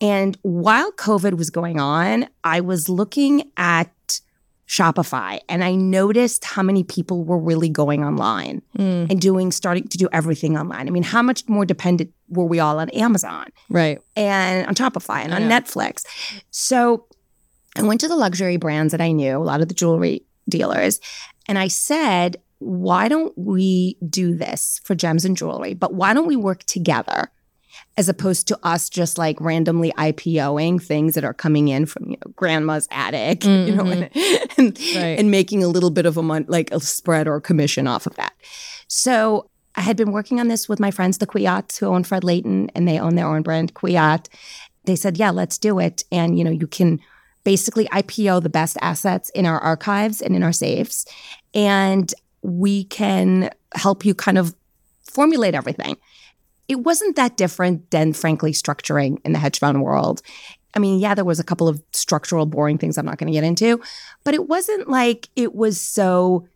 And 0.01 0.37
while 0.41 0.91
COVID 0.93 1.37
was 1.37 1.49
going 1.49 1.79
on, 1.79 2.27
I 2.43 2.59
was 2.61 2.89
looking 2.89 3.51
at 3.55 4.21
Shopify 4.71 5.37
and 5.49 5.65
I 5.65 5.75
noticed 5.75 6.45
how 6.45 6.63
many 6.63 6.85
people 6.85 7.25
were 7.25 7.37
really 7.37 7.67
going 7.67 8.05
online 8.05 8.61
mm. 8.77 9.11
and 9.11 9.19
doing 9.19 9.51
starting 9.51 9.85
to 9.89 9.97
do 9.97 10.07
everything 10.13 10.57
online. 10.57 10.87
I 10.87 10.91
mean, 10.91 11.03
how 11.03 11.21
much 11.21 11.45
more 11.49 11.65
dependent 11.65 12.13
were 12.29 12.45
we 12.45 12.61
all 12.61 12.79
on 12.79 12.87
Amazon? 12.91 13.47
Right. 13.67 13.99
And 14.15 14.65
on 14.67 14.75
Shopify 14.75 15.25
and 15.25 15.33
on 15.33 15.41
Netflix. 15.41 16.05
So 16.51 17.05
I 17.75 17.81
went 17.81 17.99
to 17.99 18.07
the 18.07 18.15
luxury 18.15 18.55
brands 18.55 18.93
that 18.93 19.01
I 19.01 19.11
knew, 19.11 19.35
a 19.35 19.43
lot 19.43 19.59
of 19.59 19.67
the 19.67 19.73
jewelry 19.73 20.23
dealers, 20.47 21.01
and 21.47 21.59
I 21.59 21.67
said, 21.67 22.37
why 22.59 23.09
don't 23.09 23.37
we 23.37 23.97
do 24.09 24.37
this 24.37 24.79
for 24.85 24.95
gems 24.95 25.25
and 25.25 25.35
jewelry? 25.35 25.73
But 25.73 25.95
why 25.95 26.13
don't 26.13 26.27
we 26.27 26.37
work 26.37 26.63
together? 26.63 27.29
As 27.97 28.07
opposed 28.07 28.47
to 28.47 28.59
us 28.63 28.89
just 28.89 29.17
like 29.17 29.39
randomly 29.41 29.91
IPOing 29.97 30.81
things 30.81 31.13
that 31.15 31.23
are 31.23 31.33
coming 31.33 31.67
in 31.67 31.85
from 31.85 32.09
you 32.09 32.17
know 32.17 32.31
grandma's 32.35 32.87
attic, 32.91 33.41
mm-hmm. 33.41 33.67
you 33.69 33.75
know, 33.75 33.83
mm-hmm. 33.83 34.03
and, 34.03 34.49
and, 34.57 34.79
right. 34.95 35.19
and, 35.19 35.31
making 35.31 35.63
a 35.63 35.67
little 35.67 35.89
bit 35.89 36.05
of 36.05 36.17
a 36.17 36.23
mon- 36.23 36.45
like 36.47 36.71
a 36.71 36.79
spread 36.79 37.27
or 37.27 37.41
commission 37.41 37.87
off 37.87 38.05
of 38.05 38.15
that. 38.15 38.33
So 38.87 39.49
I 39.75 39.81
had 39.81 39.97
been 39.97 40.11
working 40.11 40.39
on 40.39 40.47
this 40.47 40.67
with 40.67 40.79
my 40.79 40.91
friends, 40.91 41.17
the 41.17 41.27
Kwiats, 41.27 41.77
who 41.77 41.87
own 41.87 42.03
Fred 42.03 42.23
Leighton, 42.23 42.69
and 42.75 42.87
they 42.87 42.99
own 42.99 43.15
their 43.15 43.27
own 43.27 43.41
brand, 43.41 43.73
Kwiat. 43.73 44.27
They 44.85 44.95
said, 44.95 45.17
"Yeah, 45.17 45.31
let's 45.31 45.57
do 45.57 45.79
it," 45.79 46.03
and 46.11 46.37
you 46.37 46.43
know, 46.43 46.51
you 46.51 46.67
can 46.67 46.99
basically 47.43 47.85
IPO 47.85 48.43
the 48.43 48.49
best 48.49 48.77
assets 48.81 49.29
in 49.31 49.45
our 49.45 49.59
archives 49.59 50.21
and 50.21 50.35
in 50.35 50.43
our 50.43 50.53
safes, 50.53 51.05
and 51.53 52.13
we 52.41 52.85
can 52.85 53.49
help 53.73 54.05
you 54.05 54.15
kind 54.15 54.37
of 54.37 54.55
formulate 55.03 55.53
everything 55.53 55.97
it 56.71 56.79
wasn't 56.79 57.17
that 57.17 57.35
different 57.35 57.91
than, 57.91 58.13
frankly, 58.13 58.53
structuring 58.53 59.17
in 59.25 59.33
the 59.33 59.39
hedge 59.39 59.59
fund 59.59 59.83
world. 59.83 60.21
I 60.73 60.79
mean, 60.79 61.01
yeah, 61.01 61.13
there 61.13 61.25
was 61.25 61.37
a 61.37 61.43
couple 61.43 61.67
of 61.67 61.83
structural 61.91 62.45
boring 62.45 62.77
things 62.77 62.97
I'm 62.97 63.05
not 63.05 63.17
going 63.17 63.27
to 63.27 63.33
get 63.33 63.43
into, 63.43 63.81
but 64.23 64.33
it 64.33 64.47
wasn't 64.47 64.89
like 64.89 65.27
it 65.35 65.53
was 65.53 65.81
so 65.81 66.47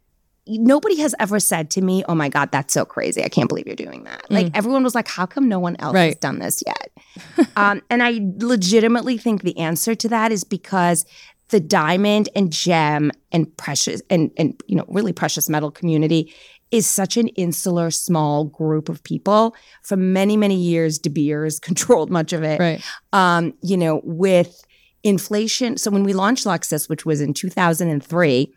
nobody 0.47 1.01
has 1.01 1.13
ever 1.19 1.37
said 1.37 1.69
to 1.71 1.81
me, 1.81 2.05
"Oh 2.07 2.15
my 2.15 2.29
god, 2.29 2.49
that's 2.53 2.73
so 2.73 2.85
crazy! 2.85 3.25
I 3.25 3.27
can't 3.27 3.49
believe 3.49 3.67
you're 3.67 3.75
doing 3.75 4.05
that." 4.05 4.31
Like 4.31 4.51
everyone 4.53 4.85
was 4.85 4.95
like, 4.95 5.09
"How 5.09 5.25
come 5.25 5.49
no 5.49 5.59
one 5.59 5.75
else 5.79 5.97
has 5.97 6.15
Mm. 6.15 6.19
Done 6.21 6.39
this 6.39 6.63
yet?" 6.65 7.47
um, 7.57 7.81
and 7.89 8.01
I 8.01 8.21
legitimately 8.37 9.17
think 9.17 9.41
the 9.41 9.57
answer 9.57 9.95
to 9.95 10.07
that 10.07 10.31
is 10.31 10.45
because 10.45 11.05
the 11.49 11.59
diamond 11.59 12.29
and 12.35 12.53
gem 12.53 13.11
and 13.33 13.55
precious 13.57 14.01
and 14.09 14.31
and 14.37 14.61
you 14.67 14.77
know 14.77 14.85
really 14.87 15.11
precious 15.11 15.49
metal 15.49 15.71
community 15.71 16.33
is 16.75 16.85
such 16.87 17.17
an 17.17 17.27
insular 17.29 17.89
small 17.91 18.45
group 18.45 18.89
of 18.89 19.03
people 19.03 19.55
for 19.83 19.95
many 19.97 20.35
many 20.37 20.55
years 20.55 20.99
de 20.99 21.09
beers 21.09 21.59
controlled 21.69 22.09
much 22.09 22.33
of 22.33 22.43
it 22.43 22.59
Right. 22.59 22.81
um, 23.13 23.53
you 23.61 23.77
know, 23.77 24.01
with 24.03 24.63
inflation. 25.03 25.77
So 25.77 25.91
when 25.91 26.03
we 26.03 26.13
launched 26.13 26.45
Luxus, 26.45 26.89
which 26.89 27.05
was 27.05 27.21
in 27.21 27.33
2003, 27.33 28.53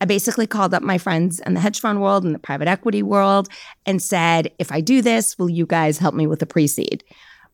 I 0.00 0.04
basically 0.06 0.46
called 0.46 0.72
up 0.72 0.82
my 0.82 0.96
friends 0.96 1.40
in 1.40 1.52
the 1.52 1.60
hedge 1.60 1.78
fund 1.80 2.00
world 2.00 2.24
and 2.24 2.34
the 2.34 2.38
private 2.38 2.68
equity 2.68 3.02
world 3.02 3.48
and 3.84 4.00
said, 4.00 4.50
if 4.58 4.72
I 4.72 4.80
do 4.80 5.02
this, 5.02 5.38
will 5.38 5.50
you 5.50 5.66
guys 5.66 5.98
help 5.98 6.14
me 6.14 6.26
with 6.26 6.40
a 6.40 6.46
pre-seed? 6.46 7.04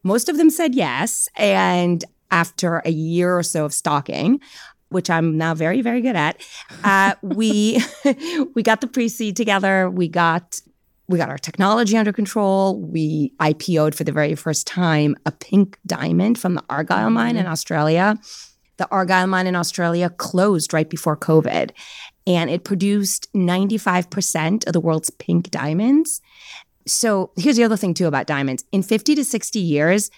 Most 0.05 0.29
of 0.29 0.37
them 0.37 0.51
said 0.51 0.77
yes. 0.77 1.29
And 1.35 2.05
after 2.31 2.83
a 2.85 2.91
year 2.91 3.37
or 3.37 3.43
so 3.43 3.65
of 3.65 3.75
stalking, 3.75 4.41
which 4.89 5.11
I'm 5.11 5.37
now 5.37 5.55
very, 5.55 5.83
very 5.83 6.01
good 6.01 6.17
at, 6.17 6.41
uh, 6.85 7.15
we 7.23 7.83
we 8.55 8.63
got 8.63 8.81
the 8.81 8.87
pre-seed 8.87 9.37
together. 9.37 9.91
We 9.91 10.09
got 10.09 10.61
we 11.09 11.19
got 11.19 11.29
our 11.29 11.39
technology 11.39 11.97
under 11.97 12.13
control. 12.13 12.81
We 12.81 13.33
IPO'd 13.41 13.95
for 13.95 14.05
the 14.05 14.13
very 14.13 14.35
first 14.35 14.67
time 14.67 15.17
a 15.25 15.33
pink 15.33 15.79
diamond 15.87 16.39
from 16.39 16.55
the 16.55 16.65
Argyle 16.69 17.11
mine 17.11 17.37
in 17.37 17.47
Australia. 17.47 18.19
The 18.79 18.89
Argyle 18.91 19.27
mine 19.27 19.47
in 19.47 19.57
Australia 19.57 20.11
closed 20.11 20.73
right 20.73 20.89
before 20.89 21.17
COVID, 21.17 21.71
and 22.27 22.51
it 22.51 22.65
produced 22.65 23.33
95% 23.35 24.67
of 24.67 24.73
the 24.73 24.81
world's 24.81 25.11
pink 25.11 25.51
diamonds. 25.51 26.21
So 26.87 27.33
here's 27.37 27.57
the 27.57 27.65
other 27.65 27.77
thing, 27.77 27.95
too, 27.95 28.07
about 28.07 28.27
diamonds. 28.27 28.65
In 28.73 28.83
50 28.83 29.15
to 29.15 29.25
60 29.25 29.59
years, 29.59 30.11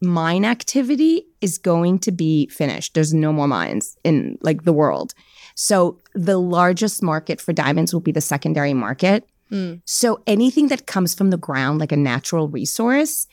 mine 0.00 0.44
activity 0.44 1.26
is 1.40 1.58
going 1.58 1.98
to 2.00 2.12
be 2.12 2.46
finished. 2.48 2.94
There's 2.94 3.12
no 3.12 3.32
more 3.32 3.48
mines 3.48 3.96
in 4.04 4.38
like 4.42 4.64
the 4.64 4.72
world. 4.72 5.14
So 5.54 5.98
the 6.14 6.38
largest 6.38 7.02
market 7.02 7.40
for 7.40 7.52
diamonds 7.52 7.92
will 7.92 8.00
be 8.00 8.12
the 8.12 8.20
secondary 8.20 8.74
market. 8.74 9.28
Mm. 9.50 9.80
So 9.84 10.22
anything 10.26 10.68
that 10.68 10.86
comes 10.86 11.14
from 11.14 11.30
the 11.30 11.36
ground, 11.36 11.80
like 11.80 11.92
a 11.92 11.96
natural 11.96 12.48
resource, 12.48 13.26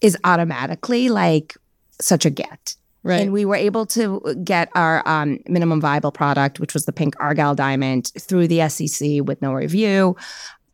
is 0.00 0.16
automatically 0.24 1.08
like 1.08 1.56
such 2.00 2.24
a 2.24 2.30
get. 2.30 2.76
Right. 3.02 3.22
And 3.22 3.32
we 3.32 3.44
were 3.44 3.56
able 3.56 3.86
to 3.86 4.20
get 4.44 4.68
our 4.74 5.06
um, 5.08 5.38
minimum 5.48 5.80
viable 5.80 6.12
product, 6.12 6.60
which 6.60 6.74
was 6.74 6.84
the 6.84 6.92
pink 6.92 7.14
Argyle 7.18 7.54
diamond, 7.54 8.12
through 8.18 8.48
the 8.48 8.68
SEC 8.68 9.22
with 9.24 9.40
no 9.40 9.52
review. 9.52 10.16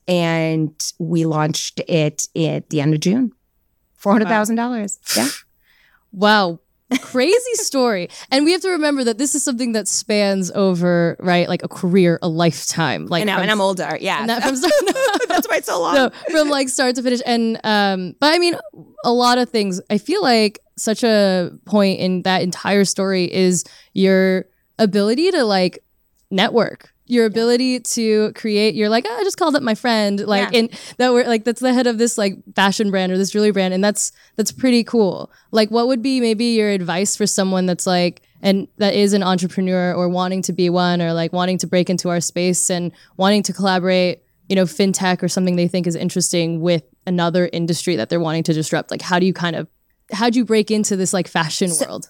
And 0.09 0.75
we 0.99 1.25
launched 1.25 1.81
it 1.87 2.26
at 2.37 2.69
the 2.71 2.81
end 2.81 2.95
of 2.95 3.00
June. 3.00 3.33
$400,000. 4.04 5.16
Yeah. 5.16 5.28
Wow. 6.12 6.61
Crazy 7.00 7.54
story. 7.54 8.08
And 8.30 8.44
we 8.44 8.52
have 8.52 8.61
to 8.61 8.68
remember 8.70 9.02
that 9.04 9.18
this 9.18 9.34
is 9.34 9.42
something 9.42 9.73
that 9.73 9.88
spans 9.88 10.50
over, 10.52 11.16
right? 11.18 11.49
Like 11.49 11.62
a 11.64 11.68
career, 11.68 12.18
a 12.23 12.28
lifetime. 12.28 13.06
Like 13.06 13.23
I 13.23 13.25
know, 13.25 13.34
from- 13.34 13.42
and 13.42 13.50
I'm 13.50 13.61
older. 13.61 13.99
Yeah. 14.00 14.20
and 14.20 14.28
that 14.28 14.42
from 14.44 14.54
That's 15.28 15.49
why 15.49 15.56
it's 15.56 15.66
so 15.66 15.80
long. 15.80 15.94
no, 15.94 16.11
from 16.30 16.50
like 16.50 16.68
start 16.68 16.94
to 16.96 17.02
finish. 17.02 17.20
And 17.26 17.58
um, 17.64 18.14
but 18.20 18.32
I 18.34 18.38
mean, 18.38 18.54
a 19.04 19.12
lot 19.12 19.38
of 19.38 19.49
things. 19.49 19.80
I 19.90 19.99
feel 19.99 20.23
like 20.23 20.61
such 20.76 21.02
a 21.02 21.50
point 21.64 22.00
in 22.00 22.23
that 22.23 22.42
entire 22.42 22.84
story 22.84 23.32
is 23.32 23.64
your 23.94 24.44
ability 24.78 25.30
to 25.32 25.42
like 25.44 25.78
network. 26.30 26.92
Your 27.06 27.26
ability 27.26 27.80
to 27.80 28.32
create, 28.34 28.75
you're 28.75 28.88
like, 28.88 29.04
oh, 29.06 29.14
I 29.20 29.25
just 29.25 29.37
called 29.37 29.54
up 29.54 29.62
my 29.62 29.75
friend, 29.75 30.20
like, 30.26 30.52
Yeah. 30.52 30.61
and 30.61 30.70
that 30.96 31.12
we're 31.12 31.26
like, 31.26 31.44
that's 31.44 31.61
the 31.61 31.75
head 31.75 31.87
of 31.87 31.99
this 31.99 32.16
like 32.16 32.38
fashion 32.56 32.90
brand 32.90 33.12
or 33.12 33.18
this 33.18 33.30
jewelry 33.30 33.50
brand, 33.50 33.75
and 33.75 33.84
that's 33.84 34.11
that's 34.37 34.50
pretty 34.52 34.82
cool. 34.84 35.30
Like, 35.50 35.70
what 35.70 35.87
would 35.87 36.00
be 36.00 36.20
maybe 36.20 36.46
your 36.46 36.70
advice 36.70 37.14
for 37.14 37.26
someone 37.26 37.66
that's 37.66 37.87
like, 37.87 38.23
and 38.40 38.68
that 38.78 38.94
is 38.94 39.12
an 39.12 39.23
entrepreneur 39.23 39.92
or 39.92 40.08
wanting 40.08 40.40
to 40.42 40.52
be 40.54 40.70
one, 40.70 41.02
or 41.02 41.12
like 41.12 41.32
wanting 41.34 41.58
to 41.58 41.66
break 41.66 41.90
into 41.90 42.08
our 42.08 42.20
space 42.23 42.70
and 42.70 42.90
wanting 43.18 43.42
to 43.42 43.52
collaborate, 43.52 44.23
you 44.49 44.56
know, 44.56 44.64
fintech 44.64 45.23
or 45.23 45.28
something 45.28 45.56
they 45.56 45.68
think 45.68 45.87
is 45.87 45.96
interesting 45.96 46.62
with 46.62 46.84
another 47.06 47.50
industry 47.52 47.96
that 47.96 48.08
they're 48.08 48.18
wanting 48.20 48.44
to 48.44 48.54
disrupt? 48.54 48.90
Like, 48.90 49.02
how 49.02 49.18
do 49.18 49.26
you 49.26 49.34
kind 49.34 49.56
of, 49.56 49.68
how 50.11 50.30
do 50.30 50.38
you 50.38 50.44
break 50.46 50.70
into 50.70 50.96
this 50.96 51.12
like 51.12 51.28
fashion 51.28 51.68
So- 51.68 51.84
world? 51.87 52.08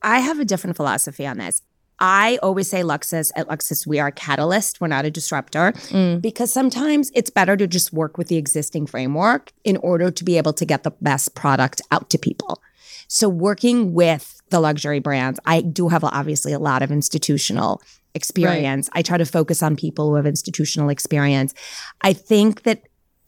I 0.00 0.20
have 0.20 0.40
a 0.40 0.44
different 0.44 0.74
philosophy 0.76 1.26
on 1.26 1.36
this. 1.38 1.60
I 2.02 2.38
always 2.42 2.68
say 2.68 2.82
Luxus, 2.82 3.30
at 3.36 3.46
Luxus, 3.48 3.86
we 3.86 4.00
are 4.00 4.08
a 4.08 4.12
catalyst. 4.12 4.80
We're 4.80 4.88
not 4.88 5.04
a 5.04 5.10
disruptor 5.10 5.72
Mm. 5.90 6.20
because 6.20 6.52
sometimes 6.52 7.12
it's 7.14 7.30
better 7.30 7.56
to 7.56 7.68
just 7.68 7.92
work 7.92 8.18
with 8.18 8.26
the 8.26 8.36
existing 8.36 8.86
framework 8.88 9.52
in 9.62 9.76
order 9.78 10.10
to 10.10 10.24
be 10.24 10.36
able 10.36 10.52
to 10.54 10.64
get 10.64 10.82
the 10.82 10.90
best 11.00 11.36
product 11.36 11.80
out 11.92 12.10
to 12.10 12.18
people. 12.18 12.60
So, 13.06 13.28
working 13.28 13.94
with 13.94 14.40
the 14.50 14.58
luxury 14.58 14.98
brands, 14.98 15.38
I 15.46 15.60
do 15.60 15.88
have 15.90 16.02
obviously 16.02 16.52
a 16.52 16.58
lot 16.58 16.82
of 16.82 16.90
institutional 16.90 17.80
experience. 18.14 18.88
I 18.94 19.02
try 19.02 19.16
to 19.16 19.24
focus 19.24 19.62
on 19.62 19.76
people 19.76 20.08
who 20.08 20.16
have 20.16 20.26
institutional 20.26 20.88
experience. 20.88 21.54
I 22.00 22.14
think 22.14 22.64
that 22.64 22.82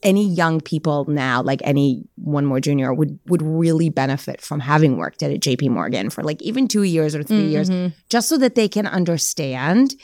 any 0.04 0.28
young 0.28 0.60
people 0.60 1.06
now, 1.06 1.42
like 1.42 1.60
any 1.64 2.04
one 2.16 2.44
more 2.44 2.60
junior, 2.60 2.92
would 2.92 3.18
would 3.26 3.42
really 3.42 3.88
benefit 3.88 4.40
from 4.42 4.60
having 4.60 4.96
worked 4.98 5.22
at 5.22 5.30
a 5.32 5.38
JP 5.38 5.70
Morgan 5.70 6.10
for 6.10 6.22
like 6.22 6.40
even 6.42 6.68
two 6.68 6.82
years 6.82 7.14
or 7.14 7.22
3 7.22 7.46
years, 7.48 7.70
Mhm. 7.70 7.92
just 8.10 8.28
so 8.28 8.36
that 8.38 8.54
they 8.54 8.68
can 8.68 8.86
understand 8.86 9.94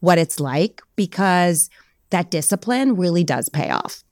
what 0.00 0.16
it's 0.18 0.40
like 0.40 0.80
because 0.96 1.68
that 2.10 2.30
discipline 2.30 2.96
really 2.96 3.22
does 3.22 3.48
pay 3.50 3.70
off. 3.70 4.02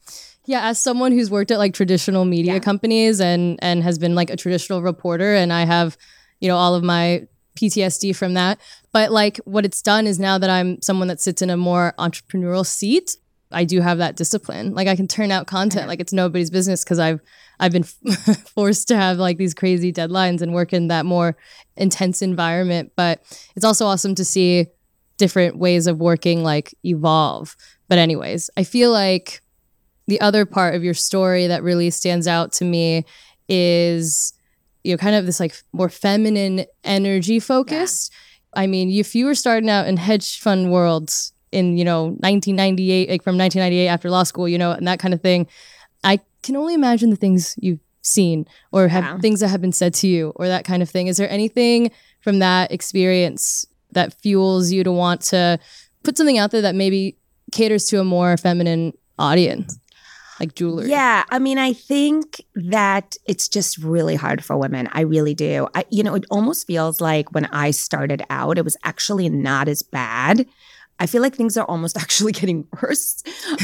Yeah, 0.45 0.69
as 0.69 0.79
someone 0.79 1.13
who's 1.13 1.31
worked 1.31 1.51
at 1.51 1.59
like 1.59 1.75
traditional 1.75 2.25
media 2.25 2.55
Yeah. 2.55 2.59
companies 2.61 3.21
and 3.21 3.59
and 3.63 3.83
has 3.83 3.99
been 3.99 4.15
like 4.15 4.31
a 4.31 4.37
traditional 4.37 4.83
reporter 4.83 5.35
and 5.35 5.53
I 5.53 5.65
have, 5.65 5.97
you 6.41 6.49
know, 6.49 6.57
all 6.57 6.75
of 6.75 6.83
my 6.85 7.27
PTSD 7.59 8.13
from 8.15 8.35
that. 8.35 8.59
But 8.93 9.11
like 9.13 9.39
what 9.45 9.65
it's 9.65 9.83
done 9.83 10.07
is 10.07 10.19
now 10.19 10.39
that 10.39 10.49
I'm 10.51 10.81
someone 10.83 11.09
that 11.09 11.21
sits 11.21 11.43
in 11.43 11.51
a 11.51 11.57
more 11.57 11.93
entrepreneurial 11.99 12.65
seat, 12.65 13.17
I 13.51 13.65
do 13.65 13.81
have 13.81 13.99
that 13.99 14.17
discipline. 14.17 14.75
Like 14.75 14.89
I 14.89 14.97
can 14.97 15.09
turn 15.09 15.31
out 15.31 15.47
content 15.47 15.89
like 15.89 16.01
it's 16.01 16.13
nobody's 16.13 16.51
business 16.51 16.85
because 16.85 16.99
I've 16.99 17.21
I've 17.61 17.73
been 17.73 17.83
forced 18.55 18.89
to 18.89 18.97
have 18.97 19.19
like 19.19 19.39
these 19.39 19.55
crazy 19.55 19.93
deadlines 19.93 20.43
and 20.43 20.55
work 20.55 20.73
in 20.73 20.89
that 20.89 21.07
more 21.07 21.37
intense 21.77 22.23
environment. 22.23 22.93
But 22.97 23.21
it's 23.57 23.65
also 23.65 23.87
awesome 23.87 24.15
to 24.17 24.25
see 24.25 24.67
different 25.17 25.59
ways 25.59 25.87
of 25.87 25.99
working 25.99 26.43
like 26.43 26.75
evolve. 26.85 27.57
But 27.89 27.99
anyways, 27.99 28.51
I 28.57 28.65
feel 28.65 28.93
like 28.93 29.43
the 30.07 30.21
other 30.21 30.47
part 30.47 30.75
of 30.75 30.83
your 30.83 30.95
story 30.95 31.47
that 31.47 31.63
really 31.63 31.91
stands 31.91 32.27
out 32.27 32.53
to 32.53 32.65
me 32.65 33.05
is 33.49 34.33
you 34.83 34.93
know 34.93 34.99
kind 34.99 35.15
of 35.15 35.27
this 35.27 35.39
like 35.41 35.55
more 35.73 35.89
feminine 35.89 36.65
energy 36.85 37.41
focused 37.41 38.13
i 38.55 38.67
mean 38.67 38.91
if 38.91 39.15
you 39.15 39.27
were 39.27 39.35
starting 39.35 39.71
out 39.71 39.87
in 39.87 39.97
hedge 39.97 40.39
fund 40.39 40.71
worlds 40.71 41.33
in 41.53 41.77
you 41.77 41.85
know 41.85 42.05
1998 42.21 43.09
like 43.09 43.23
from 43.23 43.37
1998 43.39 43.89
after 43.89 44.11
law 44.11 44.23
school 44.23 44.49
you 44.49 44.59
know 44.59 44.73
and 44.73 44.87
that 44.87 44.99
kind 44.99 45.15
of 45.15 45.21
thing 45.21 45.47
i 46.05 46.19
can 46.43 46.57
only 46.57 46.75
imagine 46.75 47.11
the 47.11 47.17
things 47.17 47.55
you've 47.61 47.81
seen 48.03 48.47
or 48.73 48.89
have 48.89 49.21
things 49.21 49.41
that 49.41 49.49
have 49.49 49.61
been 49.61 49.73
said 49.73 49.93
to 49.93 50.07
you 50.07 50.33
or 50.37 50.47
that 50.47 50.65
kind 50.65 50.83
of 50.83 50.89
thing 50.89 51.09
is 51.09 51.17
there 51.17 51.31
anything 51.31 51.91
from 52.21 52.39
that 52.39 52.71
experience 52.73 53.67
that 53.93 54.15
fuels 54.15 54.71
you 54.71 54.83
to 54.85 54.93
want 54.93 55.21
to 55.21 55.59
put 56.05 56.17
something 56.17 56.39
out 56.39 56.51
there 56.51 56.63
that 56.63 56.75
maybe 56.75 57.17
caters 57.53 57.87
to 57.87 58.01
a 58.01 58.05
more 58.05 58.37
feminine 58.37 58.93
audience 59.19 59.79
like 60.41 60.55
jewelry 60.55 60.89
Yeah, 60.89 61.25
I 61.31 61.39
mean, 61.39 61.59
I 61.59 61.73
think 61.73 62.41
that 62.55 63.17
it's 63.27 63.49
just 63.49 63.79
really 63.79 64.15
hard 64.15 64.45
for 64.45 64.57
women. 64.57 64.89
I 64.93 65.01
really 65.01 65.35
do. 65.35 65.69
I, 65.75 65.85
you 65.91 66.03
know, 66.03 66.15
it 66.15 66.25
almost 66.31 66.67
feels 66.67 67.01
like 67.01 67.33
when 67.33 67.47
I 67.47 67.73
started 67.73 68.23
out, 68.31 68.59
it 68.59 68.65
was 68.65 68.77
actually 68.85 69.29
not 69.29 69.69
as 69.69 69.83
bad. 69.83 70.47
I 71.01 71.07
feel 71.07 71.23
like 71.23 71.35
things 71.35 71.57
are 71.57 71.65
almost 71.65 71.97
actually 72.03 72.33
getting 72.33 72.67
worse, 72.83 73.23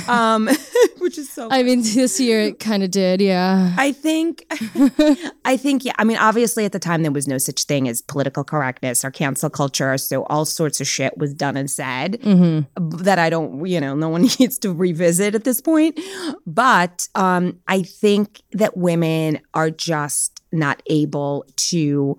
um, 0.09 0.49
which 0.99 1.19
is 1.19 1.31
so. 1.31 1.49
I 1.51 1.63
mean, 1.63 1.83
this 1.83 2.21
year 2.21 2.41
it 2.41 2.61
kind 2.61 2.83
of 2.83 2.91
did, 2.91 3.21
yeah. 3.21 3.75
I 3.77 3.93
think, 3.93 4.45
I 5.45 5.57
think, 5.57 5.85
yeah. 5.85 5.93
I 5.99 6.05
mean, 6.05 6.19
obviously, 6.19 6.65
at 6.65 6.73
the 6.73 6.79
time, 6.79 7.03
there 7.03 7.13
was 7.13 7.27
no 7.29 7.39
such 7.39 7.65
thing 7.65 7.89
as 7.89 8.03
political 8.03 8.45
correctness 8.45 9.05
or 9.05 9.11
cancel 9.11 9.51
culture. 9.51 9.97
So 9.99 10.25
all 10.25 10.45
sorts 10.45 10.81
of 10.81 10.87
shit 10.87 11.17
was 11.19 11.35
done 11.35 11.57
and 11.57 11.71
said 11.71 12.23
hmm 12.23 12.61
that 12.77 13.19
I 13.19 13.31
don't, 13.31 13.67
you 13.67 13.81
know, 13.81 13.95
no 13.95 14.09
one 14.09 14.23
needs 14.39 14.59
to 14.59 14.73
revisit 14.73 15.35
at 15.35 15.45
this 15.45 15.61
point. 15.61 15.99
But 16.47 17.09
um, 17.15 17.59
I 17.69 17.83
think 17.83 18.43
that 18.53 18.77
women 18.77 19.41
are 19.55 19.71
just 19.71 20.43
not 20.53 20.83
able 20.87 21.47
to 21.57 22.17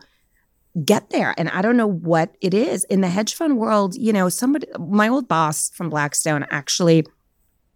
get 0.84 1.10
there. 1.10 1.34
And 1.38 1.50
I 1.50 1.62
don't 1.62 1.78
know 1.78 1.88
what 1.88 2.36
it 2.42 2.54
is. 2.54 2.84
In 2.86 3.02
the 3.02 3.10
hedge 3.10 3.34
fund 3.34 3.58
world, 3.58 3.96
you 3.96 4.12
know, 4.12 4.30
somebody, 4.30 4.68
my 4.78 5.08
old 5.08 5.28
boss 5.28 5.70
from 5.70 5.90
Blackstone 5.90 6.46
actually, 6.50 7.06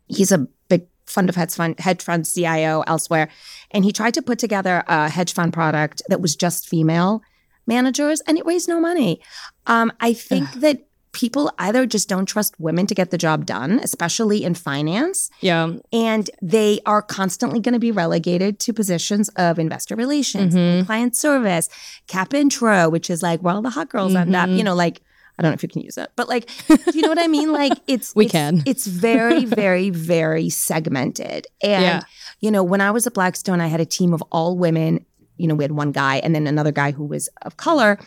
he's 0.07 0.31
a 0.31 0.47
big 0.67 0.85
fund 1.05 1.29
of 1.29 1.35
hedge 1.35 1.53
fund, 1.53 1.79
hedge 1.79 2.01
fund 2.01 2.25
CIO 2.25 2.83
elsewhere. 2.87 3.29
And 3.71 3.85
he 3.85 3.93
tried 3.93 4.15
to 4.15 4.21
put 4.21 4.39
together 4.39 4.83
a 4.87 5.09
hedge 5.09 5.33
fund 5.33 5.53
product 5.53 6.01
that 6.09 6.21
was 6.21 6.35
just 6.35 6.67
female 6.67 7.21
managers 7.67 8.21
and 8.21 8.37
it 8.37 8.45
raised 8.45 8.67
no 8.67 8.81
money. 8.81 9.21
Um, 9.67 9.93
I 10.01 10.13
think 10.13 10.51
that 10.55 10.88
people 11.11 11.51
either 11.57 11.85
just 11.85 12.07
don't 12.07 12.25
trust 12.27 12.53
women 12.59 12.85
to 12.87 12.93
get 12.95 13.09
the 13.11 13.17
job 13.17 13.45
done, 13.45 13.79
especially 13.83 14.43
in 14.43 14.53
finance, 14.53 15.29
Yeah. 15.41 15.73
and 15.91 16.29
they 16.41 16.79
are 16.85 17.01
constantly 17.01 17.59
going 17.59 17.73
to 17.73 17.79
be 17.79 17.91
relegated 17.91 18.59
to 18.59 18.73
positions 18.73 19.29
of 19.29 19.57
investor 19.59 19.95
relations, 19.95 20.53
Mhm. 20.53 20.85
client 20.85 21.15
service, 21.15 21.67
cap 22.07 22.33
intro, 22.33 22.89
which 22.89 23.09
is 23.09 23.23
like 23.23 23.41
where 23.41 23.55
all 23.55 23.61
the 23.61 23.71
hot 23.71 23.89
girls 23.89 24.13
end 24.15 24.35
up. 24.35 24.49
Mhm. 24.49 24.57
You 24.57 24.63
know, 24.63 24.75
like 24.75 25.01
I 25.37 25.41
don't 25.41 25.51
know 25.51 25.55
if 25.55 25.63
you 25.63 25.69
can 25.69 25.81
use 25.81 25.97
it, 25.97 26.09
but 26.17 26.27
like, 26.27 26.49
do 26.67 26.77
you 26.93 27.01
know 27.01 27.07
what 27.07 27.17
I 27.17 27.27
mean? 27.27 27.53
Like, 27.53 27.71
it's 27.87 28.13
We 28.13 28.25
it's- 28.25 28.31
can. 28.33 28.61
It's 28.65 28.85
very, 28.85 29.45
very, 29.63 29.89
very 29.89 30.49
segmented. 30.49 31.47
And 31.63 31.81
Yeah. 31.83 32.01
you 32.41 32.51
know, 32.51 32.61
when 32.61 32.81
I 32.81 32.91
was 32.91 33.07
at 33.07 33.13
Blackstone, 33.13 33.61
I 33.61 33.67
had 33.67 33.79
a 33.79 33.85
team 33.85 34.13
of 34.13 34.21
all 34.33 34.57
women. 34.57 35.05
You 35.37 35.47
know, 35.47 35.55
we 35.55 35.63
had 35.63 35.71
one 35.71 35.93
guy 35.93 36.17
and 36.17 36.35
then 36.35 36.45
another 36.45 36.73
guy 36.73 36.91
who 36.91 37.05
was 37.05 37.29
of 37.43 37.55
color, 37.55 37.97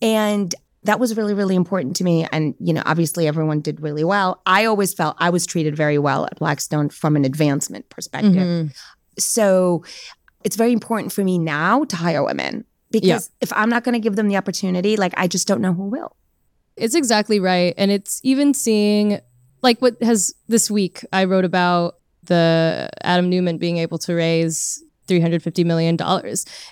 and 0.00 0.54
that 0.84 0.98
was 0.98 1.16
really, 1.16 1.34
really 1.34 1.54
important 1.56 1.96
to 1.96 2.04
me. 2.04 2.26
And, 2.32 2.54
you 2.58 2.72
know, 2.72 2.82
obviously 2.86 3.26
everyone 3.28 3.60
did 3.60 3.80
really 3.82 4.04
well. 4.04 4.40
I 4.46 4.64
always 4.64 4.94
felt 4.94 5.16
I 5.18 5.28
was 5.30 5.44
treated 5.46 5.76
very 5.76 5.98
well 5.98 6.24
at 6.24 6.38
Blackstone 6.38 6.88
from 6.88 7.16
an 7.16 7.24
advancement 7.24 7.88
perspective. 7.90 8.32
Mhm. 8.32 8.74
So 9.18 9.84
it's 10.42 10.56
very 10.56 10.72
important 10.72 11.12
for 11.12 11.22
me 11.22 11.38
now 11.38 11.84
to 11.84 11.96
hire 11.96 12.24
women 12.24 12.64
because 12.90 13.06
Yeah. 13.06 13.18
if 13.42 13.52
I'm 13.52 13.68
not 13.68 13.84
going 13.84 13.92
to 13.92 13.98
give 14.00 14.16
them 14.16 14.28
the 14.28 14.36
opportunity, 14.36 14.96
like 14.96 15.12
I 15.18 15.26
just 15.28 15.46
don't 15.46 15.60
know 15.60 15.74
who 15.74 15.84
will. 15.84 16.16
It's 16.76 16.94
exactly 16.94 17.40
right. 17.40 17.74
And 17.76 17.90
it's 17.90 18.20
even 18.22 18.54
seeing, 18.54 19.20
like, 19.62 19.82
what 19.82 20.02
has 20.02 20.32
this 20.48 20.70
week 20.70 21.04
I 21.12 21.24
wrote 21.24 21.44
about 21.44 21.96
the 22.24 22.88
Adam 23.02 23.28
Neumann 23.28 23.58
being 23.58 23.76
able 23.76 23.98
to 23.98 24.14
raise 24.14 24.82
$350 25.10 25.64
million. 25.64 25.96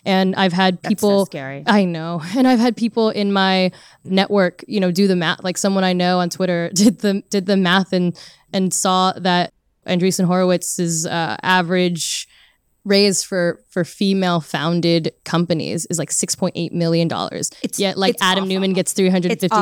And 0.04 0.36
I've 0.36 0.52
had 0.52 0.80
That's 0.82 1.00
so 1.00 1.08
people. 1.08 1.26
scary. 1.26 1.64
I 1.66 1.84
know. 1.84 2.22
And 2.38 2.46
I've 2.46 2.60
had 2.60 2.76
people 2.76 3.10
in 3.10 3.32
my 3.32 3.72
network, 4.04 4.64
you 4.68 4.78
know, 4.78 4.92
do 4.92 5.08
the 5.08 5.16
math. 5.16 5.42
Like 5.42 5.58
someone 5.58 5.82
I 5.82 5.92
know 5.92 6.20
on 6.20 6.30
Twitter 6.30 6.70
did 6.74 7.00
the 7.00 7.22
did 7.30 7.46
the 7.46 7.56
math 7.56 7.92
and 7.92 8.16
and 8.52 8.72
saw 8.72 9.12
that 9.12 9.52
Andreessen 9.86 10.26
Horowitz's 10.26 11.04
uh, 11.06 11.36
average 11.42 12.28
raise 12.88 13.22
for 13.22 13.62
for 13.68 13.84
female 13.84 14.40
founded 14.40 15.12
companies 15.24 15.86
is 15.86 15.98
like 15.98 16.10
6.8 16.10 16.72
million 16.72 17.06
dollars. 17.06 17.50
It's- 17.62 17.78
Yet 17.78 17.96
like 17.98 18.16
Adam 18.20 18.44
awful. 18.44 18.48
Neumann 18.48 18.72
gets 18.72 18.92
350 18.92 19.44
It's 19.46 19.52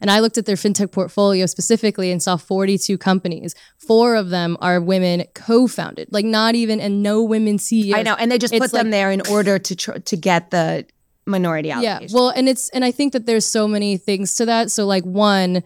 And 0.00 0.10
I 0.10 0.20
looked 0.20 0.38
at 0.38 0.46
their 0.46 0.56
fintech 0.56 0.92
portfolio 0.92 1.46
specifically 1.46 2.10
and 2.10 2.22
saw 2.22 2.36
42 2.36 2.96
companies. 2.96 3.54
Four 3.76 4.14
of 4.14 4.30
them 4.30 4.56
are 4.60 4.80
women 4.80 5.24
co-founded. 5.34 6.08
Like 6.10 6.24
not 6.24 6.54
even 6.54 6.80
and 6.80 7.02
no 7.02 7.22
women 7.22 7.58
CEOs. 7.58 7.98
I 7.98 8.02
know, 8.02 8.14
and 8.14 8.30
they 8.30 8.38
just 8.38 8.54
It's 8.54 8.60
put 8.64 8.72
them 8.72 8.90
there 8.90 9.10
in 9.10 9.20
order 9.28 9.58
to 9.58 9.76
tr- 9.76 9.98
to 9.98 10.16
get 10.16 10.50
the 10.50 10.86
minority 11.26 11.68
yeah 11.68 12.00
well 12.12 12.28
and 12.28 12.50
it's 12.50 12.68
and 12.70 12.84
i 12.84 12.90
think 12.90 13.14
that 13.14 13.24
there's 13.24 13.46
so 13.46 13.66
many 13.66 13.96
things 13.96 14.34
to 14.34 14.44
that 14.44 14.70
so 14.70 14.84
like 14.84 15.04
one 15.04 15.62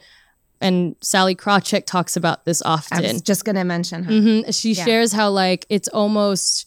and 0.60 0.96
sally 1.00 1.34
Krawcheck 1.34 1.86
talks 1.86 2.16
about 2.16 2.44
this 2.44 2.62
I 2.62 2.70
often 2.72 3.02
was 3.02 3.22
just 3.22 3.44
going 3.44 3.56
to 3.56 3.64
mention 3.64 4.04
her. 4.04 4.10
Mhm. 4.12 4.54
she 4.60 4.72
Yeah. 4.72 4.84
shares 4.84 5.12
how 5.12 5.30
like 5.30 5.66
it's 5.68 5.88
almost 5.88 6.66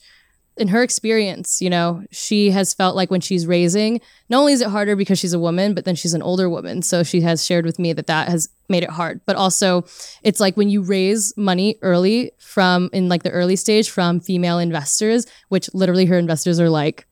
in 0.57 0.67
her 0.67 0.83
experience 0.83 1.61
you 1.61 1.69
know 1.69 2.03
she 2.11 2.51
has 2.51 2.73
felt 2.73 2.93
like 2.95 3.09
when 3.09 3.21
she's 3.21 3.47
raising 3.47 4.01
not 4.29 4.39
only 4.41 4.51
is 4.53 4.61
it 4.61 4.67
harder 4.67 4.95
because 4.97 5.17
she's 5.17 5.31
a 5.33 5.39
woman 5.39 5.73
but 5.73 5.85
then 5.85 5.95
she's 5.95 6.13
an 6.13 6.21
older 6.21 6.49
woman 6.49 6.81
so 6.81 7.03
she 7.03 7.21
has 7.21 7.45
shared 7.45 7.65
with 7.65 7.79
me 7.79 7.93
that 7.93 8.07
that 8.07 8.27
has 8.27 8.49
made 8.67 8.83
it 8.83 8.89
hard 8.89 9.21
but 9.25 9.37
also 9.37 9.83
it's 10.23 10.41
like 10.41 10.57
when 10.57 10.69
you 10.69 10.81
raise 10.81 11.33
money 11.37 11.77
early 11.81 12.31
from 12.37 12.89
in 12.91 13.07
like 13.07 13.23
the 13.23 13.31
early 13.31 13.55
stage 13.55 13.89
from 13.89 14.19
female 14.19 14.59
investors 14.59 15.25
which 15.47 15.69
literally 15.73 16.05
her 16.05 16.17
investors 16.17 16.59
are 16.59 16.69
like 16.69 17.07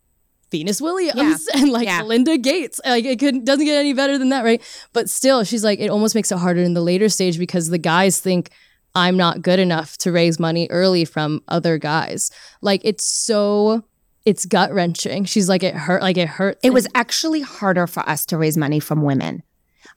Venus 0.51 0.82
Williams 0.82 1.48
and 1.53 1.72
like 1.72 1.86
Yeah. 1.88 2.01
Linda 2.03 2.38
Gates. 2.38 2.79
Like 2.86 3.06
it 3.06 3.20
could, 3.20 3.46
doesn't 3.46 3.65
get 3.65 3.77
any 3.79 3.94
better 3.94 4.18
than 4.18 4.29
that, 4.29 4.44
right? 4.44 4.62
But 4.94 5.10
still, 5.10 5.44
she's 5.44 5.63
like, 5.63 5.79
it 5.79 5.89
almost 5.89 6.15
makes 6.15 6.32
it 6.32 6.38
harder 6.39 6.62
in 6.62 6.74
the 6.74 6.82
later 6.82 7.10
stage 7.10 7.38
because 7.38 7.70
the 7.70 7.77
guys 7.77 8.20
think 8.20 8.50
I'm 8.96 9.18
not 9.18 9.41
good 9.41 9.60
enough 9.60 9.98
to 10.00 10.12
raise 10.12 10.39
money 10.39 10.68
early 10.72 11.06
from 11.06 11.41
other 11.48 11.77
guys. 11.77 12.32
Like 12.62 12.82
it's 12.84 13.03
so, 13.03 13.84
it's 14.25 14.46
gut 14.46 14.74
wrenching. 14.74 15.25
She's 15.25 15.48
like, 15.48 15.62
it 15.63 15.75
hurt, 15.75 16.01
like 16.01 16.18
it 16.18 16.27
hurt. 16.27 16.58
It 16.63 16.72
was 16.74 16.88
actually 16.96 17.41
harder 17.41 17.86
for 17.88 18.01
us 18.10 18.25
to 18.27 18.38
raise 18.38 18.58
money 18.58 18.79
from 18.79 19.03
women. 19.03 19.44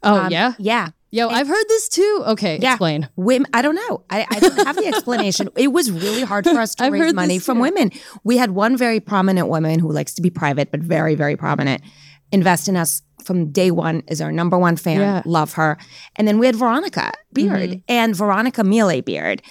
oh 0.03 0.23
Um, 0.23 0.31
yeah, 0.33 0.53
Yeah. 0.59 0.89
Yo, 1.12 1.28
I've 1.28 1.47
heard 1.47 1.64
this 1.69 1.88
too. 1.88 2.23
Okay, 2.28 2.59
Yeah. 2.61 2.73
explain. 2.73 3.09
Women, 3.16 3.46
I 3.53 3.61
don't 3.62 3.75
know. 3.75 4.03
I, 4.11 4.27
I 4.31 4.40
don't 4.40 4.66
have 4.66 4.77
the 4.77 4.87
explanation. 4.92 5.48
It 5.57 5.68
was 5.72 5.90
really 5.92 6.22
hard 6.22 6.44
for 6.46 6.59
us 6.59 6.75
to 6.77 6.85
I've 6.85 6.92
raise 6.92 7.12
money 7.14 7.38
from 7.38 7.59
too. 7.59 7.62
women. 7.62 7.90
We 8.25 8.38
had 8.38 8.53
one 8.53 8.77
very 8.79 8.98
prominent 8.98 9.48
woman 9.48 9.79
who 9.79 9.92
likes 9.92 10.14
to 10.14 10.22
be 10.22 10.31
private, 10.31 10.70
but 10.70 10.81
very, 10.81 11.14
very 11.14 11.37
prominent, 11.37 11.83
invest 12.33 12.66
in 12.66 12.77
us 12.77 13.03
from 13.25 13.53
day 13.53 13.70
one, 13.70 14.03
is 14.09 14.20
our 14.22 14.33
number 14.33 14.59
one 14.59 14.75
fan. 14.77 15.01
Yeah. 15.01 15.22
Love 15.27 15.53
her. 15.53 15.77
And 16.16 16.27
then 16.27 16.38
we 16.38 16.46
had 16.46 16.57
Veronica 16.57 17.12
Beard 17.33 17.70
Mm-hmm. 17.70 17.79
and 17.88 18.16
Veronica 18.16 18.64
Miele 18.64 19.03
Beard. 19.03 19.42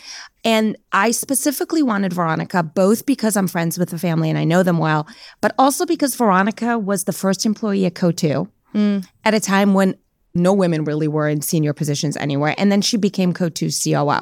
And 0.44 0.76
I 0.92 1.12
specifically 1.12 1.84
wanted 1.84 2.12
Veronica 2.12 2.64
both 2.64 3.06
because 3.06 3.38
I'm 3.38 3.48
friends 3.48 3.78
with 3.78 3.92
the 3.92 4.00
family 4.00 4.30
and 4.32 4.38
I 4.40 4.44
know 4.46 4.64
them 4.64 4.80
well, 4.80 5.08
but 5.42 5.54
also 5.60 5.86
because 5.86 6.16
Veronica 6.16 6.80
was 6.80 7.04
the 7.04 7.14
first 7.14 7.46
employee 7.46 7.86
at 7.86 7.94
Coatue 7.94 8.48
Mm. 8.74 9.06
at 9.26 9.34
a 9.34 9.40
time 9.42 9.74
when 9.74 9.96
no 10.34 10.54
women 10.54 10.84
really 10.86 11.08
were 11.08 11.28
in 11.28 11.42
senior 11.42 11.74
positions 11.74 12.16
anywhere. 12.18 12.56
And 12.58 12.72
then 12.72 12.82
she 12.82 12.98
became 12.98 13.34
Coatue's 13.34 13.82
COO. 13.84 14.22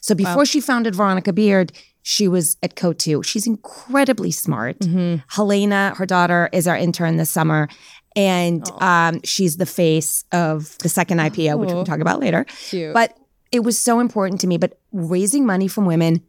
So 0.00 0.14
before 0.14 0.44
she 0.46 0.60
founded 0.60 0.94
Veronica 0.94 1.32
Beard, 1.32 1.72
she 2.02 2.26
was 2.28 2.56
at 2.62 2.74
Co2. 2.74 3.24
She's 3.24 3.46
incredibly 3.46 4.30
smart. 4.30 4.78
Mhm. 4.80 5.22
Helena, 5.28 5.94
her 5.96 6.06
daughter, 6.06 6.48
is 6.52 6.66
our 6.66 6.76
intern 6.76 7.16
this 7.16 7.30
summer. 7.30 7.68
And 8.16 8.68
um, 8.80 9.20
she's 9.24 9.58
the 9.58 9.66
face 9.66 10.24
of 10.32 10.76
the 10.78 10.88
second 10.88 11.18
IPO, 11.18 11.58
which 11.58 11.70
Oh. 11.70 11.74
we'll 11.74 11.84
talk 11.84 12.00
about 12.00 12.18
later. 12.20 12.44
Cute. 12.68 12.94
But 12.94 13.16
it 13.52 13.60
was 13.60 13.78
so 13.78 14.00
important 14.00 14.40
to 14.40 14.46
me. 14.46 14.56
But 14.58 14.78
raising 14.92 15.44
money 15.46 15.68
from 15.68 15.86
women 15.86 16.22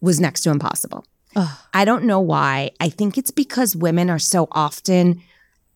was 0.00 0.18
next 0.20 0.42
to 0.42 0.50
impossible. 0.50 1.04
Ugh. 1.36 1.48
I 1.72 1.84
don't 1.84 2.04
know 2.04 2.20
why. 2.20 2.72
I 2.80 2.88
think 2.90 3.16
it's 3.16 3.30
because 3.30 3.74
women 3.76 4.10
are 4.10 4.18
so 4.18 4.48
often 4.52 5.22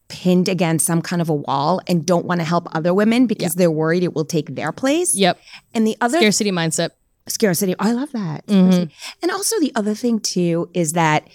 pinned 0.09 0.49
against 0.49 0.87
some 0.87 1.03
kind 1.03 1.21
of 1.21 1.29
a 1.29 1.35
wall 1.35 1.81
and 1.89 2.07
don't 2.07 2.27
want 2.27 2.41
to 2.41 2.45
help 2.45 2.69
other 2.75 2.95
women 2.95 3.27
because 3.27 3.55
they're 3.55 3.71
worried 3.71 4.03
it 4.05 4.15
will 4.15 4.25
take 4.25 4.55
their 4.55 4.73
place. 4.73 5.15
Yep, 5.17 5.39
And 5.75 5.87
the 5.87 5.97
other 6.01 6.19
scarcity 6.19 6.53
mindset. 6.53 6.91
scarcity, 7.29 7.75
I 7.79 7.93
love 7.93 8.13
that. 8.13 8.47
Mhm. 8.47 8.91
And 9.23 9.31
also 9.33 9.59
the 9.59 9.73
other 9.75 9.95
thing 9.95 10.21
too 10.21 10.71
is 10.75 10.93
that 10.93 11.27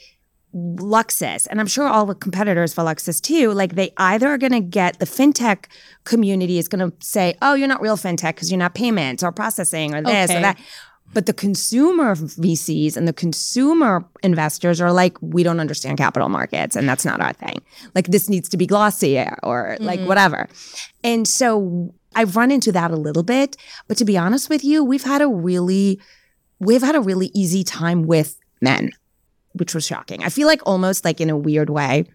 Luxus, 0.53 1.47
and 1.49 1.61
I'm 1.61 1.67
sure 1.67 1.87
all 1.87 2.05
the 2.05 2.13
competitors 2.15 2.73
for 2.73 2.83
Luxus 2.83 3.21
too, 3.21 3.51
like 3.53 3.75
they 3.75 3.91
either 3.97 4.27
are 4.27 4.37
going 4.37 4.51
to 4.51 4.59
get 4.59 4.99
the 4.99 5.05
fintech 5.05 5.65
community 6.03 6.57
is 6.57 6.67
going 6.67 6.91
to 6.91 6.95
say, 7.05 7.35
"Oh, 7.41 7.53
you're 7.53 7.69
not 7.69 7.81
real 7.81 7.95
fintech 7.95 8.35
because 8.35 8.51
you're 8.51 8.57
not 8.59 8.73
payments 8.75 9.23
or 9.23 9.31
processing 9.31 9.93
or 9.95 10.01
this 10.01 10.29
Okay. 10.29 10.37
or 10.39 10.41
that." 10.41 10.57
But 11.13 11.25
the 11.25 11.33
consumer 11.33 12.15
VCs 12.15 12.95
and 12.95 13.07
the 13.07 13.13
consumer 13.13 14.05
investors 14.23 14.79
are 14.79 14.91
like, 14.91 15.17
"We 15.21 15.43
don't 15.43 15.59
understand 15.59 15.97
capital 15.97 16.29
markets, 16.29 16.75
and 16.75 16.87
that's 16.87 17.05
not 17.05 17.21
our 17.21 17.33
thing. 17.33 17.61
Like 17.95 18.07
this 18.07 18.29
needs 18.29 18.47
to 18.49 18.57
be 18.57 18.65
glossy 18.65 19.23
or 19.43 19.77
like 19.79 19.99
mm-hmm. 19.99 20.07
whatever." 20.07 20.47
And 21.03 21.27
so 21.27 21.93
I've 22.15 22.35
run 22.35 22.51
into 22.51 22.71
that 22.71 22.91
a 22.91 22.95
little 22.95 23.23
bit, 23.23 23.57
but 23.87 23.97
to 23.97 24.05
be 24.05 24.17
honest 24.17 24.49
with 24.49 24.63
you, 24.63 24.83
we've 24.83 25.03
had 25.03 25.21
a 25.21 25.27
really 25.27 25.99
we've 26.59 26.81
had 26.81 26.95
a 26.95 27.01
really 27.01 27.31
easy 27.33 27.63
time 27.63 28.03
with 28.03 28.37
men, 28.61 28.91
which 29.53 29.73
was 29.73 29.85
shocking. 29.85 30.23
I 30.23 30.29
feel 30.29 30.47
like 30.47 30.61
almost 30.65 31.03
like 31.03 31.19
in 31.19 31.29
a 31.29 31.37
weird 31.37 31.69
way, 31.69 32.05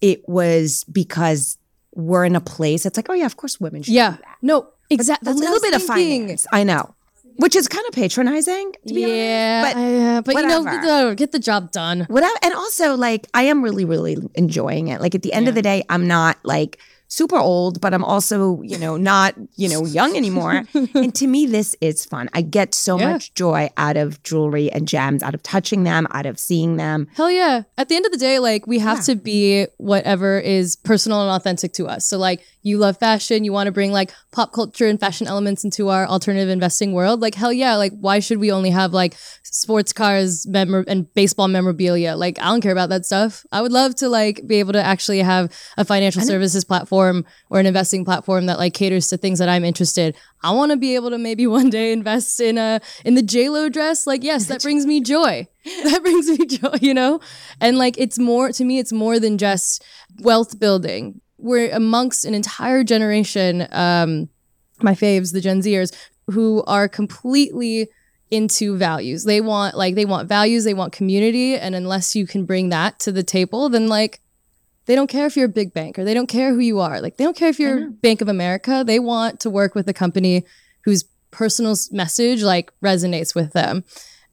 it 0.00 0.26
was 0.28 0.84
because 0.84 1.58
we're 1.94 2.24
in 2.24 2.36
a 2.36 2.40
place 2.40 2.84
that's 2.84 2.96
like, 2.96 3.08
oh 3.08 3.14
yeah, 3.14 3.26
of 3.26 3.36
course 3.36 3.60
women 3.60 3.82
should 3.82 3.94
Yeah, 3.94 4.16
no, 4.42 4.68
exactly. 4.90 5.30
A 5.30 5.34
little 5.34 5.60
bit 5.60 5.74
of 5.74 5.82
finance. 5.82 6.46
I 6.52 6.64
know. 6.64 6.93
Which 7.36 7.56
is 7.56 7.66
kind 7.68 7.84
of 7.88 7.94
patronizing, 7.94 8.72
to 8.86 8.94
be 8.94 9.04
honest. 9.04 9.16
Yeah, 9.16 9.62
But 9.62 9.80
yeah, 9.80 10.18
uh, 10.18 10.22
but 10.22 10.34
you 10.36 10.46
know, 10.46 10.62
get 10.64 10.82
the, 10.82 11.14
get 11.16 11.32
the 11.32 11.38
job 11.38 11.72
done. 11.72 12.06
Whatever. 12.08 12.34
And 12.42 12.54
also, 12.54 12.96
like, 12.96 13.26
I 13.34 13.44
am 13.44 13.62
really, 13.62 13.84
really 13.84 14.16
enjoying 14.34 14.88
it. 14.88 15.00
Like, 15.00 15.14
at 15.14 15.22
the 15.22 15.32
end 15.32 15.48
of 15.48 15.54
the 15.54 15.62
day, 15.62 15.82
I'm 15.88 16.06
not 16.06 16.38
like 16.44 16.78
super 17.14 17.38
old, 17.38 17.80
but 17.80 17.94
I'm 17.94 18.04
also, 18.04 18.60
you 18.62 18.78
know, 18.78 18.96
not, 18.96 19.34
you 19.56 19.68
know, 19.68 19.84
young 19.86 20.16
anymore. 20.16 20.64
and 20.94 21.14
to 21.14 21.26
me, 21.26 21.46
this 21.46 21.76
is 21.80 22.04
fun. 22.04 22.28
I 22.32 22.42
get 22.42 22.74
so 22.74 22.98
Yeah. 22.98 23.12
much 23.12 23.34
joy 23.34 23.70
out 23.76 23.96
of 23.96 24.22
jewelry 24.22 24.70
and 24.72 24.88
gems, 24.88 25.22
out 25.22 25.34
of 25.34 25.42
touching 25.42 25.84
them, 25.84 26.06
out 26.10 26.26
of 26.26 26.38
seeing 26.38 26.76
them. 26.76 27.06
Hell 27.14 27.30
yeah. 27.30 27.62
At 27.78 27.88
the 27.88 27.96
end 27.96 28.06
of 28.06 28.12
the 28.12 28.18
day, 28.18 28.38
like 28.38 28.66
we 28.66 28.78
have 28.80 28.98
Yeah. 28.98 29.14
to 29.14 29.16
be 29.16 29.66
whatever 29.78 30.38
is 30.38 30.76
personal 30.76 31.22
and 31.22 31.30
authentic 31.30 31.72
to 31.74 31.86
us. 31.86 32.06
So 32.06 32.18
like 32.18 32.40
you 32.62 32.78
love 32.78 32.96
fashion, 32.98 33.44
you 33.44 33.52
want 33.52 33.66
to 33.66 33.72
bring 33.72 33.92
like 33.92 34.10
pop 34.32 34.52
culture 34.52 34.86
and 34.88 34.98
fashion 34.98 35.26
elements 35.26 35.64
into 35.64 35.90
our 35.90 36.06
alternative 36.06 36.48
investing 36.48 36.92
world. 36.92 37.20
Like 37.20 37.34
hell 37.34 37.52
yeah. 37.52 37.76
Like 37.76 37.92
why 38.00 38.18
should 38.20 38.38
we 38.38 38.50
only 38.50 38.70
have 38.70 38.92
like 38.92 39.14
sports 39.42 39.92
cars 39.92 40.46
memor- 40.46 40.84
and 40.88 41.12
baseball 41.14 41.48
memorabilia? 41.48 42.16
Like 42.16 42.38
I 42.40 42.46
don't 42.46 42.62
care 42.62 42.72
about 42.72 42.88
that 42.88 43.04
stuff. 43.06 43.44
I 43.52 43.60
would 43.62 43.72
love 43.72 43.94
to 43.96 44.08
like 44.08 44.40
be 44.46 44.56
able 44.62 44.72
to 44.72 44.82
actually 44.82 45.20
have 45.20 45.52
a 45.76 45.84
financial 45.84 46.22
services 46.22 46.64
platform 46.64 47.03
or 47.50 47.60
an 47.60 47.66
investing 47.66 48.04
platform 48.04 48.46
that 48.46 48.58
like 48.58 48.74
caters 48.74 49.08
to 49.08 49.16
things 49.16 49.38
that 49.38 49.48
I'm 49.48 49.64
interested. 49.64 50.16
I 50.42 50.52
want 50.52 50.70
to 50.70 50.76
be 50.76 50.94
able 50.94 51.10
to 51.10 51.18
maybe 51.18 51.46
one 51.58 51.70
day 51.70 51.92
invest 51.92 52.40
in 52.40 52.58
a 52.58 52.80
in 53.04 53.14
the 53.14 53.22
J 53.22 53.48
Lo 53.48 53.68
dress. 53.68 54.06
Like 54.06 54.22
yes, 54.22 54.46
that 54.46 54.62
brings 54.62 54.86
me 54.86 55.00
joy. 55.00 55.48
That 55.84 56.02
brings 56.02 56.28
me 56.28 56.44
joy, 56.44 56.76
you 56.82 56.92
know. 56.92 57.20
And 57.58 57.78
like 57.78 57.96
it's 57.96 58.18
more 58.18 58.52
to 58.52 58.64
me, 58.64 58.78
it's 58.78 58.92
more 58.92 59.18
than 59.18 59.38
just 59.38 59.82
wealth 60.20 60.58
building. 60.60 61.20
We're 61.38 61.70
amongst 61.72 62.24
an 62.26 62.34
entire 62.34 62.84
generation 62.84 63.66
um, 63.72 64.28
my 64.82 64.92
faves, 64.94 65.32
the 65.32 65.40
Gen 65.40 65.60
Zers, 65.60 65.94
who 66.26 66.62
are 66.66 66.88
completely 66.88 67.88
into 68.30 68.76
values. 68.76 69.24
They 69.24 69.40
want 69.40 69.76
like 69.76 69.94
they 69.94 70.04
want 70.04 70.28
values, 70.28 70.64
they 70.64 70.74
want 70.74 70.92
community, 70.92 71.56
and 71.56 71.74
unless 71.74 72.14
you 72.16 72.26
can 72.26 72.44
bring 72.44 72.68
that 72.70 72.98
to 73.00 73.12
the 73.12 73.22
table, 73.22 73.68
then 73.68 73.88
like 73.88 74.20
they 74.86 74.94
don't 74.94 75.08
care 75.08 75.26
if 75.26 75.36
you're 75.36 75.46
a 75.46 75.48
big 75.48 75.72
bank 75.72 75.98
or 75.98 76.04
they 76.04 76.14
don't 76.14 76.28
care 76.28 76.52
who 76.52 76.58
you 76.58 76.80
are. 76.80 77.00
Like 77.00 77.16
they 77.16 77.24
don't 77.24 77.36
care 77.36 77.48
if 77.48 77.58
you're 77.58 77.90
Bank 77.90 78.20
of 78.20 78.28
America. 78.28 78.84
They 78.86 78.98
want 78.98 79.40
to 79.40 79.50
work 79.50 79.74
with 79.74 79.88
a 79.88 79.94
company 79.94 80.44
whose 80.84 81.04
personal 81.30 81.74
message 81.90 82.42
like 82.42 82.70
resonates 82.80 83.34
with 83.34 83.52
them. 83.52 83.84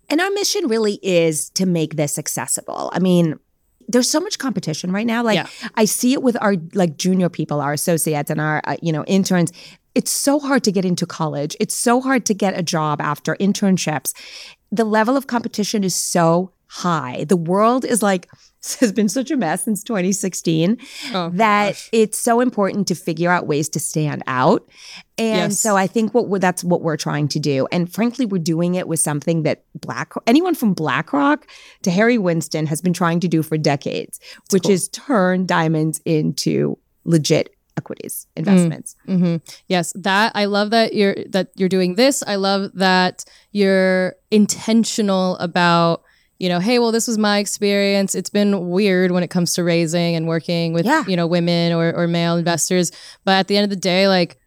And 0.09 0.19
our 0.19 0.29
mission 0.31 0.67
really 0.67 0.99
is 1.01 1.49
to 1.51 1.65
make 1.65 1.95
this 1.95 2.19
accessible. 2.19 2.91
I 2.93 2.99
mean, 2.99 3.39
there's 3.87 4.09
so 4.09 4.19
much 4.19 4.39
competition 4.39 4.91
right 4.91 5.07
now. 5.07 5.23
Like 5.23 5.35
Yeah. 5.35 5.47
I 5.75 5.85
see 5.85 6.13
it 6.13 6.21
with 6.21 6.37
our 6.41 6.55
like 6.73 6.97
junior 6.97 7.29
people, 7.29 7.61
our 7.61 7.73
associates 7.73 8.29
and 8.29 8.39
our 8.41 8.61
uh, 8.65 8.75
you 8.81 8.91
know 8.91 9.03
interns. 9.05 9.51
It's 9.95 10.11
so 10.11 10.39
hard 10.39 10.63
to 10.65 10.71
get 10.71 10.85
into 10.85 11.05
college. 11.05 11.55
It's 11.59 11.75
so 11.75 11.99
hard 11.99 12.25
to 12.27 12.33
get 12.33 12.57
a 12.57 12.63
job 12.63 13.01
after 13.01 13.35
internships. 13.35 14.13
The 14.71 14.85
level 14.85 15.17
of 15.17 15.27
competition 15.27 15.83
is 15.83 15.95
so 15.95 16.53
high. 16.67 17.25
The 17.25 17.35
world 17.35 17.83
is 17.83 18.01
like 18.01 18.29
has 18.79 18.91
been 18.91 19.09
such 19.09 19.31
a 19.31 19.37
mess 19.37 19.63
since 19.63 19.83
2016 19.83 20.77
Oh, 21.13 21.29
that 21.33 21.89
it's 21.91 22.19
so 22.19 22.39
important 22.41 22.87
to 22.89 22.95
figure 22.95 23.31
out 23.31 23.47
ways 23.47 23.67
to 23.69 23.79
stand 23.79 24.21
out. 24.27 24.67
And 25.17 25.51
Yes. 25.51 25.59
so 25.59 25.75
I 25.77 25.87
think 25.87 26.13
what 26.13 26.27
we're, 26.29 26.39
that's 26.39 26.63
what 26.63 26.81
we're 26.81 26.97
trying 26.97 27.27
to 27.29 27.39
do. 27.39 27.67
And 27.71 27.91
frankly, 27.91 28.25
we're 28.25 28.37
doing 28.39 28.75
it 28.75 28.87
with 28.87 28.99
something 28.99 29.43
that 29.43 29.63
Black 29.75 30.13
anyone 30.27 30.55
from 30.55 30.73
BlackRock 30.73 31.47
to 31.83 31.91
Harry 31.91 32.17
Winston 32.17 32.65
has 32.67 32.81
been 32.81 32.93
trying 32.93 33.19
to 33.21 33.27
do 33.27 33.41
for 33.43 33.57
decades, 33.57 34.19
which 34.51 34.63
cool. 34.63 34.71
is 34.71 34.87
turn 34.89 35.45
diamonds 35.45 36.01
into 36.05 36.77
legit 37.03 37.55
equities 37.77 38.27
investments. 38.35 38.95
hmm 39.05 39.37
Yes, 39.67 39.91
that 39.95 40.33
I 40.35 40.45
love 40.45 40.69
that 40.71 40.93
you're 40.93 41.15
that 41.29 41.49
you're 41.55 41.69
doing 41.69 41.95
this. 41.95 42.21
I 42.27 42.35
love 42.35 42.71
that 42.75 43.25
you're 43.51 44.15
intentional 44.29 45.37
about 45.37 46.03
you 46.41 46.49
know, 46.49 46.59
hey, 46.59 46.79
well, 46.79 46.91
this 46.91 47.07
was 47.07 47.17
my 47.17 47.37
experience. 47.37 48.15
It's 48.15 48.29
been 48.31 48.69
weird 48.69 49.11
when 49.11 49.23
it 49.23 49.29
comes 49.29 49.53
to 49.55 49.63
raising 49.63 50.15
and 50.15 50.27
working 50.27 50.73
with 50.73 50.85
Yeah. 50.85 51.03
you 51.07 51.15
know 51.15 51.27
women 51.27 51.71
or 51.73 51.93
or 51.95 52.07
male 52.07 52.35
investors, 52.37 52.91
but 53.25 53.33
at 53.33 53.47
the 53.47 53.55
end 53.57 53.63
of 53.65 53.69
the 53.69 53.75
day, 53.93 54.07
like 54.07 54.37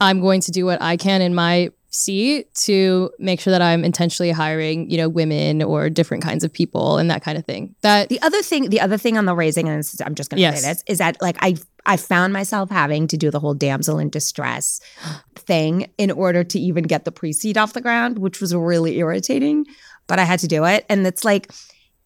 I'm 0.00 0.20
going 0.20 0.40
to 0.42 0.50
do 0.50 0.64
what 0.66 0.82
I 0.82 0.96
can 0.96 1.22
in 1.22 1.34
my 1.34 1.70
seat 1.88 2.52
to 2.54 3.10
make 3.18 3.40
sure 3.40 3.52
that 3.52 3.62
I'm 3.62 3.82
intentionally 3.82 4.30
hiring 4.32 4.90
you 4.90 4.98
know 4.98 5.08
women 5.08 5.62
or 5.62 5.88
different 5.88 6.22
kinds 6.22 6.44
of 6.44 6.52
people 6.52 6.98
and 6.98 7.08
that 7.10 7.22
kind 7.22 7.38
of 7.38 7.44
thing. 7.46 7.74
That 7.82 8.08
The 8.10 8.20
other 8.22 8.42
thing, 8.42 8.68
the 8.70 8.80
other 8.80 8.98
thing 8.98 9.16
on 9.16 9.24
the 9.24 9.34
raising, 9.34 9.68
and 9.68 9.76
I'm 10.04 10.14
just 10.14 10.28
going 10.30 10.38
to 10.38 10.42
Yes. 10.42 10.62
say 10.62 10.68
this, 10.68 10.82
is 10.86 10.98
that 10.98 11.16
like 11.22 11.36
I 11.40 11.56
I 11.88 11.96
found 11.96 12.32
myself 12.32 12.68
having 12.70 13.06
to 13.06 13.16
do 13.16 13.30
the 13.30 13.38
whole 13.38 13.54
damsel 13.54 14.00
in 14.00 14.10
distress 14.10 14.80
thing 15.36 15.88
in 15.98 16.10
order 16.10 16.42
to 16.44 16.58
even 16.58 16.84
get 16.84 17.04
the 17.04 17.12
pre-seed 17.12 17.56
off 17.56 17.72
the 17.72 17.80
ground, 17.80 18.18
which 18.18 18.40
was 18.40 18.52
really 18.54 18.98
irritating, 18.98 19.64
but 20.06 20.18
I 20.18 20.24
had 20.24 20.38
to 20.40 20.48
do 20.48 20.64
it. 20.64 20.84
And 20.88 21.06
it's 21.06 21.24
like, 21.24 21.50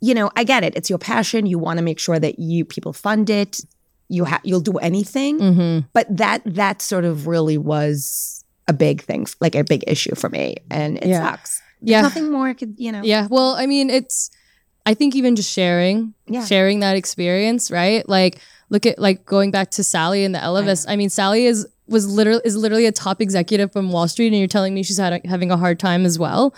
you 0.00 0.14
know, 0.14 0.30
I 0.36 0.44
get 0.44 0.64
it. 0.64 0.74
It's 0.76 0.88
your 0.88 0.98
passion. 0.98 1.46
You 1.46 1.58
want 1.58 1.78
to 1.78 1.84
make 1.84 1.98
sure 1.98 2.18
that 2.18 2.38
you 2.38 2.64
people 2.64 2.92
fund 2.92 3.28
it. 3.30 3.60
You 4.08 4.24
have 4.24 4.40
you'll 4.44 4.60
do 4.60 4.78
anything, 4.78 5.38
Mhm. 5.38 5.86
but 5.92 6.06
that 6.16 6.42
that 6.44 6.82
sort 6.82 7.04
of 7.04 7.26
really 7.26 7.58
was 7.58 8.44
a 8.66 8.72
big 8.72 9.02
thing, 9.02 9.26
like 9.40 9.54
a 9.54 9.62
big 9.64 9.84
issue 9.86 10.14
for 10.14 10.28
me, 10.28 10.56
and 10.70 10.96
it 10.98 11.06
Yeah. 11.06 11.30
sucks. 11.30 11.60
yeah. 11.82 12.02
Nothing 12.02 12.30
more 12.30 12.52
could, 12.54 12.74
you 12.76 12.92
know. 12.92 13.02
Yeah. 13.02 13.26
Well, 13.30 13.54
I 13.54 13.66
mean, 13.66 13.88
it's, 13.90 14.30
I 14.86 14.94
think 14.94 15.14
even 15.16 15.34
just 15.36 15.50
sharing, 15.50 16.14
Yeah. 16.28 16.44
sharing 16.44 16.80
that 16.80 16.96
experience, 16.96 17.70
right? 17.70 18.06
Like, 18.08 18.38
look 18.68 18.84
at, 18.86 18.98
like, 18.98 19.24
going 19.26 19.50
back 19.50 19.70
to 19.72 19.82
Sally 19.84 20.24
and 20.24 20.34
the 20.34 20.38
Ellevest. 20.40 20.84
I, 20.88 20.96
mean, 20.96 21.08
Sally 21.10 21.46
is, 21.46 21.66
was 21.88 22.06
literally, 22.06 22.42
is 22.44 22.54
literally 22.56 22.86
a 22.86 22.92
top 22.92 23.20
executive 23.22 23.72
from 23.72 23.90
Wall 23.92 24.06
Street, 24.08 24.28
and 24.28 24.36
you're 24.38 24.46
telling 24.46 24.74
me 24.74 24.82
she's 24.82 24.98
had, 24.98 25.20
having 25.24 25.50
a 25.50 25.56
hard 25.56 25.78
time 25.80 26.04
as 26.04 26.18
well 26.18 26.52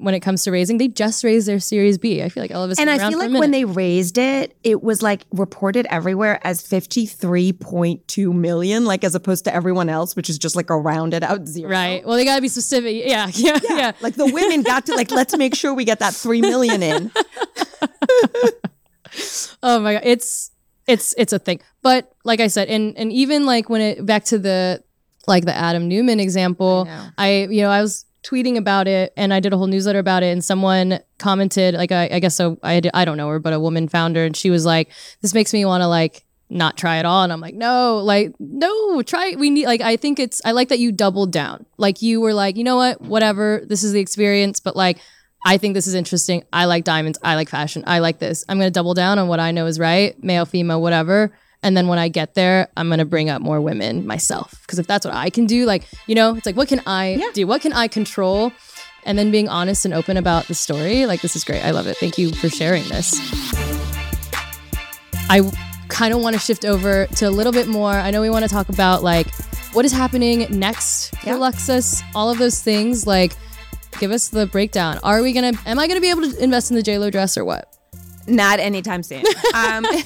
when 0.00 0.14
it 0.14 0.20
comes 0.20 0.44
to 0.44 0.50
raising. 0.50 0.78
They 0.78 0.88
just 0.88 1.24
raised 1.24 1.48
their 1.48 1.60
Series 1.60 1.98
B. 1.98 2.22
I 2.22 2.28
feel 2.28 2.42
like 2.42 2.50
Ellevest 2.50 2.78
And 2.78 2.88
has 2.88 2.98
been 2.98 3.06
I 3.06 3.10
feel 3.10 3.18
like 3.18 3.40
when 3.40 3.50
they 3.50 3.64
raised 3.64 4.18
it, 4.18 4.56
it 4.64 4.82
was 4.82 5.02
like 5.02 5.24
reported 5.32 5.86
everywhere 5.90 6.40
as 6.44 6.62
53.2 6.62 8.34
million, 8.34 8.84
like 8.84 9.04
as 9.04 9.14
opposed 9.14 9.44
to 9.44 9.54
everyone 9.54 9.88
else, 9.88 10.16
which 10.16 10.30
is 10.30 10.38
just 10.38 10.56
like 10.56 10.70
a 10.70 10.76
rounded 10.76 11.22
out 11.22 11.46
zero. 11.46 11.70
Right. 11.70 12.04
Well, 12.06 12.16
they 12.16 12.24
got 12.24 12.36
to 12.36 12.42
be 12.42 12.48
specific. 12.48 13.04
Yeah. 13.08 13.30
Yeah. 13.32 13.58
Yeah. 13.62 13.92
Like 14.00 14.14
the 14.14 14.26
women 14.26 14.62
got 14.62 14.86
to 14.86 14.94
like, 14.94 15.10
let's 15.10 15.36
make 15.36 15.54
sure 15.54 15.72
we 15.72 15.84
get 15.84 15.98
that 16.00 16.14
3 16.14 16.40
million 16.40 16.82
in. 16.82 17.10
Oh 19.62 19.80
my 19.80 19.94
god, 19.94 20.02
it's 20.04 20.50
it's 20.86 21.14
it's 21.18 21.32
a 21.32 21.38
thing. 21.38 21.60
But 21.82 22.12
like 22.24 22.40
I 22.40 22.46
said, 22.46 22.68
and 22.68 22.96
and 22.96 23.12
even 23.12 23.46
like 23.46 23.68
when 23.68 23.80
it 23.80 24.06
back 24.06 24.24
to 24.26 24.38
the 24.38 24.82
like 25.26 25.44
the 25.44 25.54
Adam 25.54 25.88
Neumann 25.88 26.20
example, 26.20 26.86
I. 26.88 27.26
I, 27.26 27.30
you 27.50 27.62
know 27.62 27.70
I 27.70 27.82
was 27.82 28.04
tweeting 28.22 28.56
about 28.56 28.88
it 28.88 29.12
and 29.16 29.32
I 29.32 29.40
did 29.40 29.52
a 29.52 29.56
whole 29.56 29.66
newsletter 29.66 29.98
about 29.98 30.22
it 30.22 30.32
and 30.32 30.44
someone 30.44 31.00
commented 31.18 31.74
like 31.74 31.92
I, 31.92 32.08
I 32.12 32.18
guess 32.18 32.34
so 32.34 32.58
I 32.62 32.82
I 32.92 33.04
don't 33.04 33.16
know 33.16 33.28
her 33.28 33.38
but 33.38 33.52
a 33.52 33.60
woman 33.60 33.88
founder 33.88 34.24
and 34.24 34.36
she 34.36 34.50
was 34.50 34.66
like 34.66 34.90
this 35.22 35.34
makes 35.34 35.52
me 35.52 35.64
want 35.64 35.82
to 35.82 35.86
like 35.86 36.24
not 36.50 36.76
try 36.76 36.96
at 36.96 37.04
all 37.04 37.22
and 37.22 37.32
I'm 37.32 37.40
like 37.40 37.54
no 37.54 37.98
like 37.98 38.34
no 38.40 39.02
try 39.02 39.34
we 39.38 39.50
need 39.50 39.66
like 39.66 39.82
I 39.82 39.96
think 39.96 40.18
it's 40.18 40.40
I 40.44 40.50
like 40.50 40.68
that 40.68 40.78
you 40.78 40.90
doubled 40.90 41.30
down 41.30 41.64
like 41.76 42.02
you 42.02 42.20
were 42.20 42.34
like 42.34 42.56
you 42.56 42.64
know 42.64 42.76
what 42.76 43.00
whatever 43.02 43.62
this 43.66 43.82
is 43.82 43.92
the 43.92 44.00
experience 44.00 44.58
but 44.58 44.74
like 44.74 44.98
I 45.46 45.56
think 45.56 45.74
this 45.74 45.86
is 45.86 45.94
interesting. 45.94 46.44
I 46.52 46.64
like 46.64 46.82
diamonds. 46.82 47.18
I 47.22 47.36
like 47.36 47.48
fashion. 47.48 47.84
I 47.86 48.00
like 48.00 48.18
this. 48.18 48.44
I'm 48.48 48.58
to 48.58 48.70
double 48.70 48.94
down 48.94 49.20
on 49.20 49.28
what 49.28 49.38
I 49.38 49.52
know 49.52 49.66
is 49.66 49.78
right, 49.78 50.20
male, 50.22 50.44
female, 50.44 50.82
whatever. 50.82 51.32
And 51.62 51.76
then 51.76 51.88
when 51.88 51.98
I 51.98 52.08
get 52.08 52.34
there, 52.34 52.68
I'm 52.76 52.88
going 52.88 52.98
to 53.00 53.04
bring 53.04 53.30
up 53.30 53.42
more 53.42 53.60
women 53.60 54.06
myself. 54.06 54.54
Because 54.62 54.78
if 54.78 54.86
that's 54.86 55.04
what 55.04 55.14
I 55.14 55.28
can 55.30 55.46
do, 55.46 55.66
like, 55.66 55.84
you 56.06 56.14
know, 56.14 56.36
it's 56.36 56.46
like, 56.46 56.56
what 56.56 56.68
can 56.68 56.80
I 56.86 57.20
do? 57.34 57.46
What 57.46 57.62
can 57.62 57.72
I 57.72 57.88
control? 57.88 58.52
And 59.04 59.18
then 59.18 59.30
being 59.30 59.48
honest 59.48 59.84
and 59.84 59.94
open 59.94 60.16
about 60.16 60.46
the 60.46 60.54
story. 60.54 61.06
Like, 61.06 61.20
this 61.20 61.34
is 61.34 61.44
great. 61.44 61.64
I 61.64 61.70
love 61.70 61.86
it. 61.86 61.96
Thank 61.96 62.18
you 62.18 62.32
for 62.32 62.48
sharing 62.48 62.84
this. 62.88 63.18
I 65.30 65.50
kind 65.88 66.14
of 66.14 66.20
want 66.20 66.34
to 66.34 66.40
shift 66.40 66.64
over 66.64 67.06
to 67.06 67.28
a 67.28 67.30
little 67.30 67.52
bit 67.52 67.66
more. 67.66 67.92
I 67.92 68.10
know 68.10 68.20
we 68.20 68.30
want 68.30 68.44
to 68.44 68.48
talk 68.48 68.68
about 68.68 69.02
like 69.02 69.26
what 69.72 69.84
is 69.84 69.92
happening 69.92 70.46
next 70.50 71.14
for 71.16 71.30
Luxus, 71.30 72.02
all 72.14 72.30
of 72.30 72.38
those 72.38 72.62
things. 72.62 73.06
Like, 73.06 73.32
give 73.98 74.10
us 74.10 74.28
the 74.28 74.46
breakdown. 74.46 74.98
Are 75.02 75.22
we 75.22 75.32
gonna? 75.32 75.52
Am 75.66 75.78
I 75.78 75.88
gonna 75.88 76.00
be 76.00 76.10
able 76.10 76.30
to 76.30 76.42
invest 76.42 76.70
in 76.70 76.76
the 76.76 76.82
J 76.82 76.98
Lo 76.98 77.10
dress 77.10 77.36
or 77.36 77.44
what? 77.44 77.67
Not 78.28 78.60
anytime 78.60 79.02
soon. 79.02 79.24
Um, 79.54 79.86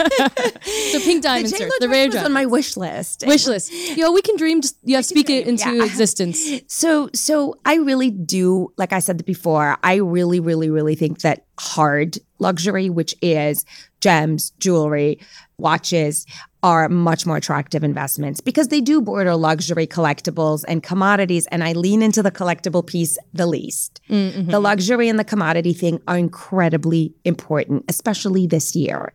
So 0.92 1.00
pink 1.00 1.22
diamond 1.22 1.46
the 1.46 1.56
search, 1.56 1.72
the 1.80 1.88
rare 1.88 2.06
was 2.06 2.16
on 2.16 2.32
my 2.32 2.46
wish 2.46 2.76
list. 2.76 3.24
Wish 3.26 3.46
list. 3.46 3.72
Yo, 3.96 4.12
we 4.12 4.22
can 4.22 4.36
dream. 4.36 4.60
Just 4.60 4.76
you 4.82 4.94
yeah, 4.94 5.00
speak 5.00 5.30
it 5.30 5.46
into 5.46 5.74
yeah. 5.74 5.84
existence. 5.84 6.42
So, 6.68 7.10
so 7.14 7.56
I 7.64 7.76
really 7.76 8.10
do, 8.10 8.72
like 8.76 8.92
I 8.92 8.98
said 8.98 9.24
before, 9.24 9.76
I 9.82 9.96
really, 9.96 10.40
really, 10.40 10.70
really 10.70 10.94
think 10.94 11.20
that 11.20 11.44
hard 11.58 12.18
luxury, 12.38 12.88
which 12.90 13.14
is 13.20 13.64
gems, 14.00 14.50
jewelry, 14.58 15.20
watches, 15.58 16.26
are 16.62 16.88
much 16.88 17.26
more 17.26 17.36
attractive 17.36 17.82
investments 17.82 18.40
because 18.40 18.68
they 18.68 18.80
do 18.80 19.00
border 19.00 19.34
luxury 19.34 19.86
collectibles 19.86 20.64
and 20.68 20.82
commodities. 20.82 21.46
And 21.48 21.64
I 21.64 21.72
lean 21.72 22.02
into 22.02 22.22
the 22.22 22.30
collectible 22.30 22.86
piece 22.86 23.18
the 23.32 23.46
least. 23.46 24.00
Mm-hmm. 24.08 24.50
The 24.50 24.60
luxury 24.60 25.08
and 25.08 25.18
the 25.18 25.24
commodity 25.24 25.72
thing 25.72 26.00
are 26.06 26.16
incredibly 26.16 27.14
important, 27.24 27.84
especially 27.88 28.46
this 28.46 28.76
year. 28.76 29.12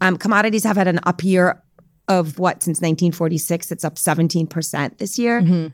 Um, 0.00 0.16
commodities 0.16 0.64
have 0.64 0.76
had 0.76 0.88
an 0.88 1.00
up 1.04 1.24
year 1.24 1.62
of 2.08 2.38
what 2.38 2.62
since 2.62 2.78
1946? 2.78 3.72
It's 3.72 3.84
up 3.84 3.96
17% 3.96 4.98
this 4.98 5.18
year. 5.18 5.40
Mm-hmm. 5.40 5.68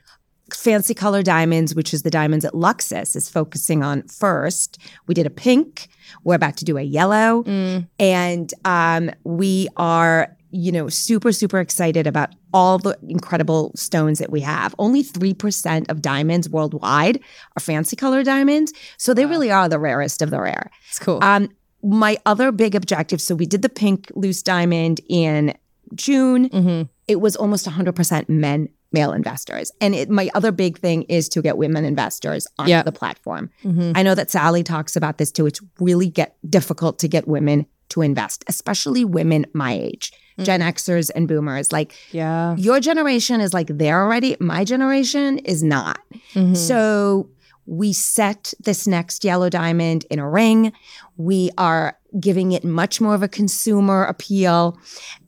Fancy 0.54 0.94
Color 0.94 1.22
Diamonds, 1.22 1.74
which 1.74 1.94
is 1.94 2.02
the 2.02 2.10
diamonds 2.10 2.44
at 2.44 2.52
Luxus, 2.54 3.14
is 3.14 3.28
focusing 3.28 3.82
on 3.82 4.02
first. 4.08 4.78
We 5.06 5.14
did 5.14 5.26
a 5.26 5.30
pink. 5.30 5.88
We're 6.24 6.34
about 6.34 6.56
to 6.58 6.64
do 6.64 6.76
a 6.76 6.82
yellow. 6.82 7.44
Mm. 7.44 7.88
And 7.98 8.52
um, 8.64 9.10
we 9.24 9.68
are, 9.76 10.36
you 10.52 10.72
know, 10.72 10.88
super, 10.88 11.32
super 11.32 11.58
excited 11.60 12.06
about 12.06 12.30
all 12.52 12.78
the 12.78 12.98
incredible 13.08 13.72
stones 13.76 14.18
that 14.18 14.30
we 14.30 14.40
have. 14.40 14.74
Only 14.78 15.02
3% 15.02 15.88
of 15.90 16.02
diamonds 16.02 16.48
worldwide 16.48 17.20
are 17.56 17.60
fancy 17.60 17.96
color 17.96 18.22
diamonds. 18.24 18.72
So 18.96 19.14
they 19.14 19.26
really 19.26 19.50
are 19.50 19.68
the 19.68 19.78
rarest 19.78 20.22
of 20.22 20.30
the 20.30 20.40
rare. 20.40 20.70
It's 20.88 20.98
cool. 20.98 21.22
Um, 21.22 21.50
my 21.82 22.18
other 22.26 22.52
big 22.52 22.74
objective 22.74 23.20
so 23.22 23.34
we 23.34 23.46
did 23.46 23.62
the 23.62 23.68
pink 23.68 24.10
loose 24.14 24.42
diamond 24.42 25.00
in 25.08 25.54
June. 25.94 26.48
Mhm. 26.50 26.88
It 27.08 27.20
was 27.20 27.36
almost 27.36 27.66
100% 27.66 28.28
men, 28.28 28.68
male 28.92 29.12
investors. 29.12 29.72
And 29.80 29.94
it, 29.94 30.10
my 30.10 30.30
other 30.34 30.52
big 30.52 30.78
thing 30.78 31.02
is 31.04 31.28
to 31.30 31.42
get 31.42 31.56
women 31.56 31.84
investors 31.84 32.46
on 32.58 32.68
Yeah. 32.68 32.82
the 32.82 32.92
platform. 32.92 33.50
Mhm. 33.64 33.92
I 33.94 34.02
know 34.02 34.14
that 34.14 34.30
Sally 34.30 34.62
talks 34.62 34.94
about 34.96 35.18
this 35.18 35.30
too. 35.32 35.46
It's 35.46 35.60
really 35.78 36.08
get 36.08 36.36
difficult 36.48 36.98
to 37.00 37.08
get 37.08 37.26
women 37.26 37.66
to 37.90 38.02
invest, 38.02 38.44
especially 38.46 39.04
women 39.04 39.46
my 39.52 39.72
age, 39.72 40.12
Gen 40.42 40.60
Xers 40.60 41.10
and 41.14 41.26
boomers. 41.28 41.72
Like 41.72 41.94
Yeah. 42.12 42.56
your 42.56 42.80
generation 42.80 43.40
is 43.40 43.52
like 43.54 43.68
there 43.68 44.02
already. 44.02 44.36
My 44.40 44.64
generation 44.64 45.38
is 45.38 45.62
not. 45.62 45.98
Mhm. 46.34 46.56
So 46.56 47.28
we 47.66 47.92
set 47.92 48.52
this 48.64 48.86
next 48.86 49.24
yellow 49.24 49.48
diamond 49.48 50.04
in 50.10 50.18
a 50.18 50.28
ring. 50.28 50.72
We 51.16 51.50
are 51.56 51.96
giving 52.18 52.52
it 52.52 52.64
much 52.64 53.00
more 53.00 53.14
of 53.14 53.22
a 53.22 53.28
consumer 53.28 54.04
appeal. 54.04 54.78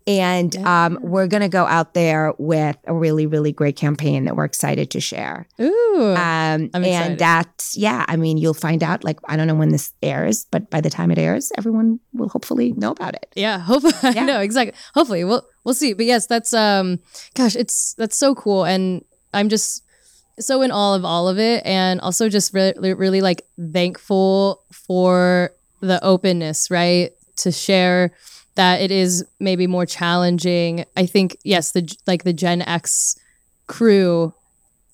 And 0.05 0.57
um, 0.67 0.99
we're 1.01 1.29
going 1.29 1.43
to 1.43 1.49
go 1.49 1.65
out 1.65 1.95
there 1.95 2.35
with 2.37 2.77
a 2.87 2.95
really, 2.95 3.27
really 3.27 3.53
great 3.53 3.77
campaign 3.77 4.25
that 4.25 4.35
we're 4.35 4.45
excited 4.45 4.91
to 4.91 5.01
share. 5.01 5.47
Ooh. 5.61 6.15
Um, 6.17 6.71
I'm 6.75 6.85
excited. 6.85 6.91
and 6.91 7.19
that's, 7.21 7.77
yeah, 7.77 8.05
I 8.09 8.17
mean, 8.17 8.37
you'll 8.37 8.53
find 8.53 8.83
out, 8.83 9.05
like, 9.05 9.21
I 9.27 9.37
don't 9.37 9.47
know 9.47 9.55
when 9.55 9.69
this 9.69 9.93
airs, 10.03 10.45
but 10.51 10.71
by 10.71 10.81
the 10.81 10.91
time 10.91 11.13
it 11.13 11.19
airs, 11.19 11.53
everyone 11.57 12.01
will 12.15 12.29
hopefully 12.29 12.73
know 12.73 12.91
about 12.91 13.15
it. 13.15 13.33
Yeah, 13.37 13.59
hopefully 13.61 13.95
Yeah. 14.15 14.23
I 14.23 14.25
know 14.25 14.41
exactly. 14.41 14.77
Hopefully 14.95 15.23
we'll 15.23 15.47
we'll 15.63 15.75
see. 15.75 15.93
But 15.93 16.07
yes, 16.07 16.27
that's 16.27 16.53
um 16.53 16.99
gosh, 17.35 17.55
it's 17.55 17.95
that's 17.95 18.17
so 18.17 18.35
cool 18.35 18.65
and 18.65 19.05
I'm 19.33 19.49
just 19.49 19.85
so 20.41 20.63
in 20.63 20.73
awe 20.73 20.97
of 20.97 21.05
all 21.05 21.29
of 21.29 21.39
it 21.39 21.65
and 21.65 22.01
also 22.01 22.29
just 22.29 22.53
really 22.53 22.95
really 22.95 23.21
like 23.21 23.43
thankful 23.73 24.65
for 24.73 25.53
the 25.83 26.03
openness, 26.03 26.71
right? 26.71 27.11
To 27.39 27.53
share 27.53 28.13
that 28.55 28.81
it 28.81 28.91
is 28.91 29.25
maybe 29.41 29.67
more 29.67 29.87
challenging. 29.87 30.85
I 30.97 31.07
think 31.07 31.37
yes, 31.45 31.73
the 31.73 31.91
like 32.07 32.25
the 32.25 32.33
Gen 32.33 32.63
X 32.63 33.17
crew 33.67 34.35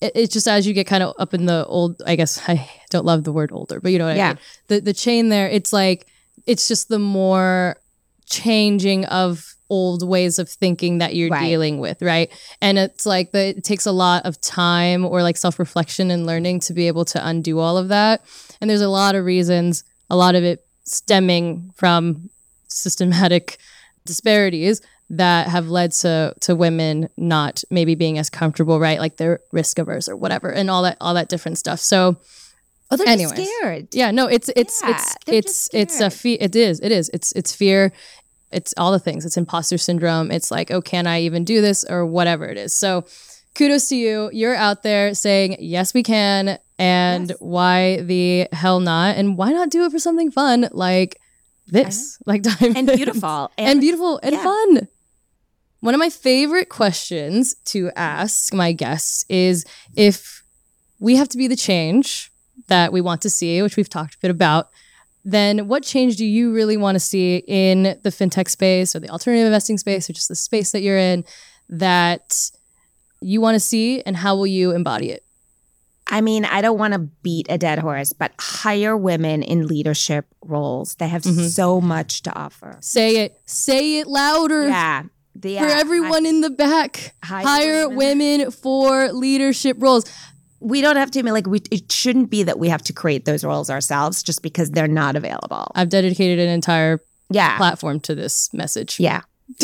it, 0.01 0.13
it's 0.15 0.33
just 0.33 0.47
as 0.47 0.65
you 0.65 0.73
get 0.73 0.87
kind 0.87 1.03
of 1.03 1.13
up 1.19 1.33
in 1.33 1.45
the 1.45 1.65
old 1.65 2.01
I 2.05 2.15
guess 2.15 2.41
I 2.49 2.69
don't 2.89 3.05
love 3.05 3.23
the 3.23 3.31
word 3.33 3.51
older, 3.51 3.79
but 3.79 3.91
you 3.91 3.99
know 3.99 4.05
what 4.05 4.13
I 4.13 4.17
Yeah. 4.17 4.27
mean. 4.29 4.39
The 4.67 4.79
the 4.81 4.93
chain 4.93 5.29
there, 5.29 5.47
it's 5.49 5.71
like 5.73 6.07
it's 6.47 6.67
just 6.67 6.87
the 6.89 6.99
more 6.99 7.77
changing 8.25 9.05
of 9.05 9.55
old 9.69 10.07
ways 10.07 10.39
of 10.39 10.49
thinking 10.49 10.97
that 10.97 11.15
you're 11.15 11.29
Right. 11.29 11.45
dealing 11.47 11.79
with, 11.79 12.01
right? 12.01 12.31
And 12.61 12.77
it's 12.79 13.05
like 13.05 13.31
the, 13.31 13.49
it 13.57 13.63
takes 13.63 13.85
a 13.85 13.91
lot 13.91 14.25
of 14.25 14.39
time 14.41 15.05
or 15.05 15.21
like 15.21 15.37
self 15.37 15.59
reflection 15.59 16.09
and 16.09 16.25
learning 16.25 16.61
to 16.61 16.73
be 16.73 16.87
able 16.87 17.05
to 17.05 17.27
undo 17.27 17.59
all 17.59 17.77
of 17.77 17.89
that. 17.89 18.21
And 18.61 18.69
there's 18.69 18.81
a 18.81 18.89
lot 18.89 19.13
of 19.15 19.25
reasons, 19.25 19.83
a 20.09 20.15
lot 20.15 20.33
of 20.35 20.43
it 20.43 20.65
stemming 20.89 21.71
from 21.75 22.29
systematic 22.67 23.57
disparities 24.05 24.81
that 25.11 25.47
have 25.47 25.67
led 25.69 25.91
to 25.91 26.33
to 26.41 26.55
women 26.55 27.09
not 27.17 27.63
maybe 27.69 27.95
being 27.95 28.17
as 28.17 28.29
comfortable, 28.29 28.79
right? 28.79 28.99
Like 28.99 29.17
they're 29.17 29.39
risk 29.51 29.79
averse 29.79 30.07
or 30.07 30.15
whatever, 30.15 30.49
and 30.51 30.69
all 30.69 30.83
that 30.83 30.97
all 31.01 31.13
that 31.15 31.29
different 31.29 31.57
stuff. 31.57 31.79
So 31.79 32.17
Oh, 32.91 32.95
they're 32.97 33.07
Anyways. 33.07 33.47
scared. 33.47 33.87
yeah, 33.93 34.09
no, 34.09 34.25
it's 34.25 34.49
it's 34.55 34.81
Yeah, 34.81 34.89
it's 34.89 35.15
it's 35.27 35.69
it's 35.73 36.01
a 36.01 36.09
fear. 36.09 36.37
It 36.41 36.55
is. 36.55 36.79
It 36.79 36.91
is. 36.91 37.09
It's 37.13 37.31
it's 37.33 37.53
fear. 37.55 37.91
It's 38.51 38.73
all 38.77 38.91
the 38.91 38.97
things. 38.99 39.25
It's 39.25 39.37
imposter 39.37 39.77
syndrome. 39.77 40.31
It's 40.31 40.49
like, 40.49 40.71
oh, 40.71 40.81
can 40.81 41.05
I 41.05 41.21
even 41.21 41.43
do 41.43 41.61
this 41.61 41.83
or 41.83 42.03
whatever 42.03 42.45
it 42.45 42.57
is. 42.57 42.75
So, 42.75 43.05
kudos 43.55 43.89
to 43.89 43.95
you. 43.95 44.29
You're 44.33 44.55
out 44.55 44.83
there 44.83 45.13
saying 45.13 45.57
yes, 45.59 45.93
we 45.93 46.03
can, 46.03 46.59
and 46.77 47.29
Yes. 47.29 47.37
why 47.39 48.01
the 48.01 48.47
hell 48.53 48.79
not? 48.79 49.17
And 49.17 49.37
why 49.37 49.51
not 49.51 49.69
do 49.69 49.83
it 49.85 49.91
for 49.91 49.99
something 49.99 50.31
fun 50.31 50.69
like 50.71 51.19
this, 51.67 52.17
like 52.25 52.41
diamond 52.43 52.77
And 52.77 52.87
beautiful. 52.87 53.51
and, 53.57 53.79
beautiful 53.81 54.19
and 54.23 54.33
yeah. 54.35 54.43
fun. 54.43 54.87
One 55.81 55.93
of 55.93 55.99
my 55.99 56.09
favorite 56.09 56.69
questions 56.69 57.55
to 57.65 57.91
ask 57.95 58.53
my 58.53 58.71
guests 58.73 59.23
is 59.29 59.65
if 59.95 60.43
we 60.99 61.15
have 61.15 61.29
to 61.29 61.37
be 61.37 61.47
the 61.47 61.55
change 61.55 62.31
that 62.67 62.91
we 62.91 62.99
want 63.01 63.21
to 63.21 63.29
see, 63.29 63.61
which 63.61 63.77
we've 63.77 63.89
talked 63.89 64.15
a 64.15 64.19
bit 64.19 64.31
about, 64.31 64.69
then 65.23 65.67
what 65.67 65.83
change 65.83 66.17
do 66.17 66.25
you 66.25 66.53
really 66.53 66.75
want 66.75 66.95
to 66.95 66.99
see 66.99 67.37
in 67.47 67.83
the 68.03 68.09
fintech 68.09 68.49
space 68.49 68.95
or 68.95 68.99
the 68.99 69.09
alternative 69.09 69.45
investing 69.45 69.77
space 69.77 70.09
or 70.09 70.13
just 70.13 70.27
the 70.27 70.35
space 70.35 70.71
that 70.71 70.81
you're 70.81 70.97
in 70.97 71.23
that 71.69 72.49
you 73.21 73.41
want 73.41 73.55
to 73.55 73.59
see 73.59 74.01
and 74.01 74.15
how 74.17 74.35
will 74.35 74.47
you 74.47 74.71
embody 74.71 75.11
it? 75.11 75.23
I 76.11 76.21
mean, 76.21 76.43
I 76.45 76.61
don't 76.61 76.79
want 76.79 76.93
to 76.93 76.99
beat 76.99 77.45
a 77.49 77.57
dead 77.57 77.77
horse, 77.79 78.13
but 78.13 78.31
hire 78.39 78.97
women 78.97 79.43
in 79.43 79.67
leadership 79.67 80.25
roles. 80.43 80.95
They 80.95 81.07
have 81.07 81.21
Mhm. 81.21 81.49
so 81.49 81.79
much 81.79 82.23
to 82.23 82.33
offer. 82.35 82.77
Say 82.81 83.17
it, 83.17 83.39
say 83.45 83.99
it 83.99 84.07
louder. 84.07 84.67
Yeah. 84.67 85.03
The, 85.35 85.57
For 85.57 85.65
everyone 85.65 86.25
in 86.25 86.41
the 86.41 86.49
back, 86.49 87.13
Hire 87.23 87.45
hire 87.45 87.89
women 87.89 88.49
for 88.51 89.11
leadership 89.13 89.77
roles. 89.79 90.03
we 90.61 90.81
don't 90.81 90.97
have 90.97 91.09
to 91.11 91.19
I 91.19 91.21
mean, 91.21 91.33
like 91.33 91.47
we 91.47 91.61
it 91.71 91.89
shouldn't 91.91 92.29
be 92.29 92.43
that 92.43 92.59
we 92.59 92.67
have 92.69 92.81
to 92.83 92.91
create 92.93 93.23
those 93.25 93.45
roles 93.45 93.69
ourselves 93.69 94.21
just 94.23 94.41
because 94.41 94.71
they're 94.71 94.87
not 94.89 95.15
available. 95.15 95.71
I've 95.75 95.87
dedicated 95.89 96.39
an 96.39 96.49
entire 96.49 96.99
Yeah. 97.29 97.55
platform 97.57 97.99
to 98.01 98.15
this 98.15 98.49
message. 98.53 98.99
Yeah. 98.99 99.21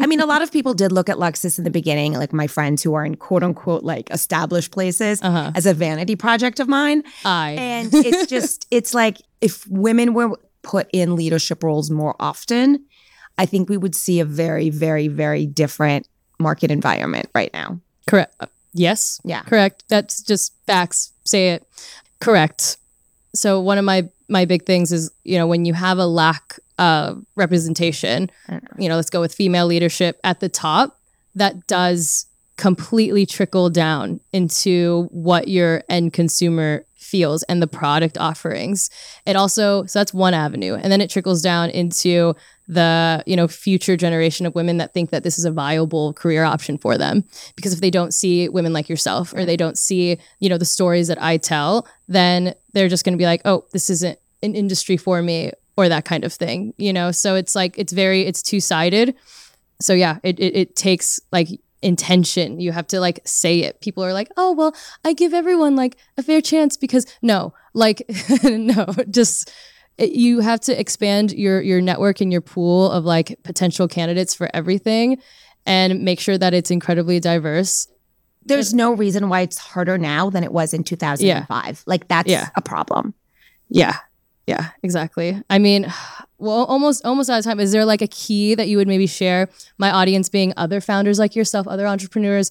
I 0.00 0.06
mean, 0.06 0.20
a 0.20 0.26
lot 0.26 0.42
of 0.42 0.52
people 0.52 0.74
did 0.74 0.92
look 0.92 1.08
at 1.08 1.16
Luxus 1.16 1.58
in 1.58 1.64
the 1.64 1.70
beginning, 1.70 2.12
like 2.14 2.32
my 2.32 2.46
friends 2.46 2.82
who 2.82 2.94
are 2.94 3.04
in 3.04 3.16
quote 3.16 3.42
unquote 3.42 3.82
like 3.84 4.10
established 4.10 4.70
places 4.70 5.20
Uh-huh. 5.22 5.52
as 5.54 5.66
a 5.66 5.74
vanity 5.74 6.16
project 6.16 6.60
of 6.60 6.68
mine. 6.68 7.02
I 7.24 7.52
And 7.58 7.90
it's 7.94 8.26
just, 8.34 8.66
it's 8.70 8.92
like 8.94 9.18
if 9.40 9.66
women 9.68 10.12
were 10.14 10.38
put 10.62 10.88
in 10.92 11.16
leadership 11.16 11.62
roles 11.62 11.90
more 11.90 12.14
often, 12.20 12.84
I 13.38 13.46
think 13.46 13.68
we 13.68 13.76
would 13.78 13.94
see 13.94 14.20
a 14.20 14.24
very, 14.24 14.68
very, 14.70 15.08
very 15.08 15.46
different 15.46 16.06
market 16.38 16.70
environment 16.70 17.28
right 17.34 17.50
now. 17.52 17.78
correct. 18.06 18.34
Yes. 18.74 19.20
Yeah. 19.24 19.42
Correct. 19.42 19.84
That's 19.88 20.22
just 20.22 20.52
facts. 20.66 21.12
Say 21.24 21.50
it. 21.50 21.66
Correct. 22.20 22.78
So 23.34 23.60
one 23.60 23.78
of 23.78 23.84
my 23.84 24.08
my 24.28 24.44
big 24.46 24.64
things 24.64 24.92
is 24.92 25.10
you 25.24 25.36
know 25.36 25.46
when 25.46 25.64
you 25.66 25.74
have 25.74 25.98
a 25.98 26.06
lack 26.06 26.58
of 26.82 27.24
representation, 27.36 28.30
you 28.78 28.88
know 28.88 28.96
let's 28.96 29.10
go 29.10 29.20
with 29.20 29.34
female 29.34 29.66
leadership 29.66 30.18
at 30.24 30.40
the 30.40 30.48
top. 30.48 30.98
That 31.34 31.66
does 31.66 32.26
completely 32.56 33.24
trickle 33.24 33.70
down 33.70 34.20
into 34.32 35.08
what 35.10 35.48
your 35.48 35.82
end 35.88 36.12
consumer 36.12 36.84
feels 36.94 37.42
and 37.44 37.62
the 37.62 37.66
product 37.66 38.18
offerings. 38.18 38.90
It 39.26 39.36
also 39.36 39.84
so 39.86 39.98
that's 39.98 40.12
one 40.12 40.34
avenue, 40.34 40.74
and 40.74 40.90
then 40.90 41.00
it 41.00 41.10
trickles 41.10 41.40
down 41.42 41.70
into 41.70 42.34
the 42.68 43.22
you 43.26 43.36
know 43.36 43.48
future 43.48 43.96
generation 43.96 44.46
of 44.46 44.54
women 44.54 44.78
that 44.78 44.94
think 44.94 45.10
that 45.10 45.22
this 45.22 45.38
is 45.38 45.44
a 45.44 45.50
viable 45.50 46.12
career 46.14 46.44
option 46.44 46.78
for 46.78 46.96
them 46.96 47.24
because 47.56 47.72
if 47.72 47.80
they 47.80 47.90
don't 47.90 48.14
see 48.14 48.48
women 48.48 48.72
like 48.72 48.88
yourself 48.88 49.34
or 49.34 49.44
they 49.44 49.56
don't 49.56 49.76
see 49.76 50.16
you 50.38 50.48
know 50.48 50.58
the 50.58 50.64
stories 50.64 51.08
that 51.08 51.20
I 51.20 51.36
tell 51.36 51.86
then 52.08 52.54
they're 52.72 52.88
just 52.88 53.04
going 53.04 53.14
to 53.14 53.18
be 53.18 53.24
like 53.24 53.42
oh 53.44 53.64
this 53.72 53.90
isn't 53.90 54.18
an 54.42 54.54
industry 54.54 54.96
for 54.96 55.22
me 55.22 55.50
or 55.82 55.88
that 55.88 56.04
kind 56.04 56.24
of 56.24 56.32
thing 56.32 56.72
you 56.78 56.92
know? 56.92 57.10
So 57.12 57.34
it's 57.34 57.54
like 57.54 57.76
it's 57.78 57.92
very 57.92 58.22
it's 58.22 58.42
two-sided. 58.42 59.14
So 59.80 59.92
yeah 59.94 60.18
it, 60.22 60.38
it, 60.40 60.56
it 60.56 60.76
takes 60.76 61.20
like 61.32 61.48
intention. 61.82 62.60
You 62.60 62.70
have 62.72 62.86
to 62.88 63.00
like 63.00 63.20
say 63.24 63.60
it. 63.60 63.80
People 63.80 64.04
are 64.04 64.12
like 64.12 64.30
oh 64.36 64.52
well 64.52 64.74
i 65.04 65.12
give 65.12 65.34
everyone 65.34 65.74
like 65.76 65.96
a 66.16 66.22
fair 66.22 66.40
chance 66.40 66.76
because 66.76 67.04
no 67.22 67.52
like 67.74 68.02
no 68.44 68.86
just 69.10 69.52
it, 69.98 70.12
you 70.12 70.40
have 70.40 70.60
to 70.60 70.78
expand 70.80 71.32
your 71.32 71.60
your 71.60 71.80
network 71.80 72.20
and 72.20 72.30
your 72.32 72.40
pool 72.40 72.90
of 72.90 73.04
like 73.04 73.38
potential 73.42 73.88
candidates 73.88 74.34
for 74.34 74.48
everything 74.54 75.18
and 75.66 76.02
make 76.02 76.18
sure 76.20 76.38
that 76.38 76.54
it's 76.54 76.70
incredibly 76.70 77.20
diverse. 77.20 77.86
There's 78.44 78.72
no 78.74 78.92
reason 78.92 79.28
why 79.28 79.42
it's 79.42 79.58
harder 79.58 79.98
now 79.98 80.28
than 80.30 80.42
it 80.42 80.52
was 80.52 80.74
in 80.74 80.82
2005. 80.82 81.82
Like 81.86 82.08
that's 82.08 82.28
Yeah. 82.28 82.48
a 82.56 82.62
problem. 82.62 83.14
yeah 83.68 83.96
yeah 84.52 84.68
exactly 84.82 85.40
i 85.48 85.58
mean 85.58 85.90
well 86.38 86.64
almost 86.64 87.04
almost 87.04 87.30
out 87.30 87.38
of 87.38 87.44
time 87.44 87.60
is 87.60 87.72
there 87.72 87.84
like 87.84 88.02
a 88.02 88.08
key 88.08 88.54
that 88.54 88.68
you 88.68 88.76
would 88.76 88.88
maybe 88.88 89.06
share 89.06 89.48
my 89.78 89.90
audience 89.90 90.28
being 90.28 90.52
other 90.56 90.80
founders 90.80 91.18
like 91.18 91.34
yourself 91.34 91.66
other 91.66 91.86
entrepreneurs 91.86 92.50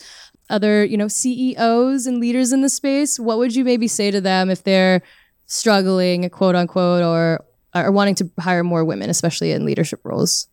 other 0.50 0.84
you 0.84 0.98
know 0.98 1.08
ceos 1.08 2.08
and 2.08 2.20
leaders 2.20 2.52
in 2.52 2.62
the 2.62 2.70
space 2.70 3.20
what 3.20 3.38
would 3.38 3.56
you 3.56 3.64
maybe 3.64 3.88
say 3.88 4.10
to 4.10 4.20
them 4.20 4.50
if 4.50 4.64
they're 4.64 5.02
struggling 5.46 6.28
quote 6.30 6.56
unquote 6.56 7.04
or 7.04 7.44
or 7.76 7.92
wanting 7.92 8.16
to 8.16 8.30
hire 8.40 8.64
more 8.64 8.84
women 8.84 9.10
especially 9.10 9.52
in 9.52 9.66
leadership 9.66 10.00
roles 10.04 10.48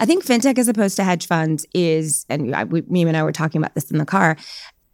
I 0.00 0.06
think 0.06 0.24
fintech 0.24 0.58
as 0.58 0.68
opposed 0.68 0.96
to 0.96 1.04
hedge 1.04 1.26
funds 1.26 1.66
is, 1.74 2.24
and 2.28 2.54
we, 2.70 3.02
and 3.02 3.16
I 3.16 3.22
were 3.24 3.32
talking 3.32 3.60
about 3.60 3.74
this 3.74 3.90
in 3.90 3.98
the 3.98 4.06
car. 4.06 4.36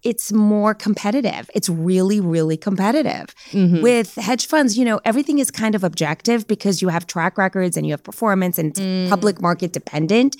It's 0.04 0.32
more 0.32 0.74
competitive. 0.74 1.50
It's 1.54 1.68
really, 1.70 2.20
really 2.20 2.56
competitive. 2.58 3.34
Mhm. 3.52 3.82
With 3.82 4.14
hedge 4.16 4.46
funds, 4.46 4.76
you 4.78 4.84
know, 4.84 5.00
everything 5.04 5.38
is 5.38 5.50
kind 5.50 5.74
of 5.74 5.82
objective 5.82 6.46
because 6.46 6.82
you 6.82 6.88
have 6.90 7.06
track 7.06 7.38
records 7.38 7.76
and 7.76 7.86
you 7.86 7.92
have 7.92 8.02
performance 8.04 8.58
and 8.58 8.66
it's 8.70 8.80
Mm. 8.80 9.08
public 9.08 9.40
market 9.40 9.72
dependent. 9.72 10.36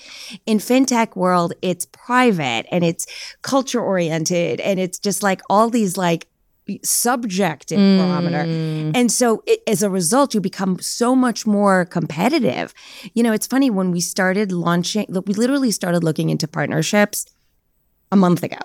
In 0.47 0.59
fintech 0.59 1.17
world, 1.17 1.55
it's 1.63 1.87
private 2.07 2.67
and 2.71 2.85
it's 2.85 3.07
culture 3.43 3.81
oriented 3.81 4.61
and 4.61 4.79
it's 4.79 4.99
just 4.99 5.23
like 5.23 5.41
all 5.49 5.71
these 5.71 5.97
like 5.97 6.27
subjective 6.83 7.79
barometer. 7.79 8.45
Mm. 8.45 8.93
And 8.97 9.13
so, 9.13 9.43
it, 9.47 9.61
as 9.67 9.83
a 9.83 9.91
result, 9.91 10.35
you 10.35 10.41
become 10.41 10.79
so 10.81 11.15
much 11.15 11.47
more 11.47 11.85
competitive. 11.85 12.73
You 13.15 13.23
know, 13.23 13.33
it's 13.33 13.47
funny 13.47 13.69
when 13.71 13.91
we 13.91 14.01
started 14.01 14.51
launching, 14.53 15.07
we 15.27 15.35
literally 15.35 15.71
started 15.71 16.03
looking 16.05 16.31
into 16.31 16.47
partnerships 16.49 17.27
a 18.13 18.17
month 18.17 18.43
ago. 18.43 18.59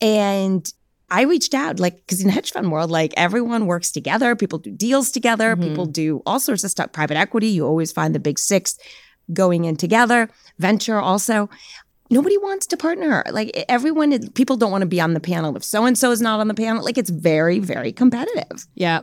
And 0.00 0.72
I 1.10 1.22
reached 1.22 1.54
out, 1.54 1.80
like, 1.80 1.96
because 1.96 2.22
in 2.22 2.28
hedge 2.30 2.52
fund 2.52 2.70
world, 2.70 2.90
like 2.90 3.12
everyone 3.16 3.66
works 3.66 3.90
together, 3.90 4.36
people 4.36 4.58
do 4.58 4.70
deals 4.70 5.10
together, 5.10 5.56
Mhm. 5.56 5.62
people 5.62 5.86
do 5.86 6.22
all 6.24 6.38
sorts 6.40 6.62
of 6.64 6.70
stuff. 6.70 6.92
Private 6.92 7.16
equity, 7.16 7.48
you 7.48 7.66
always 7.66 7.90
find 7.92 8.14
the 8.14 8.20
big 8.20 8.38
six 8.38 8.78
going 9.32 9.64
in 9.64 9.76
together. 9.76 10.28
Venture 10.58 10.98
also. 11.00 11.48
Nobody 12.12 12.36
wants 12.38 12.66
to 12.66 12.76
partner. 12.76 13.22
Like 13.30 13.64
everyone, 13.68 14.28
people 14.30 14.56
don't 14.56 14.72
want 14.72 14.82
to 14.82 14.86
be 14.86 15.00
on 15.00 15.14
the 15.14 15.20
panel 15.20 15.56
if 15.56 15.62
so 15.62 15.84
and 15.84 15.96
so 15.96 16.10
is 16.10 16.20
not 16.20 16.40
on 16.40 16.48
the 16.48 16.54
panel. 16.54 16.84
Like 16.84 16.98
it's 16.98 17.10
very, 17.10 17.58
very 17.60 17.92
competitive. 17.92 18.66
yeah 18.74 19.00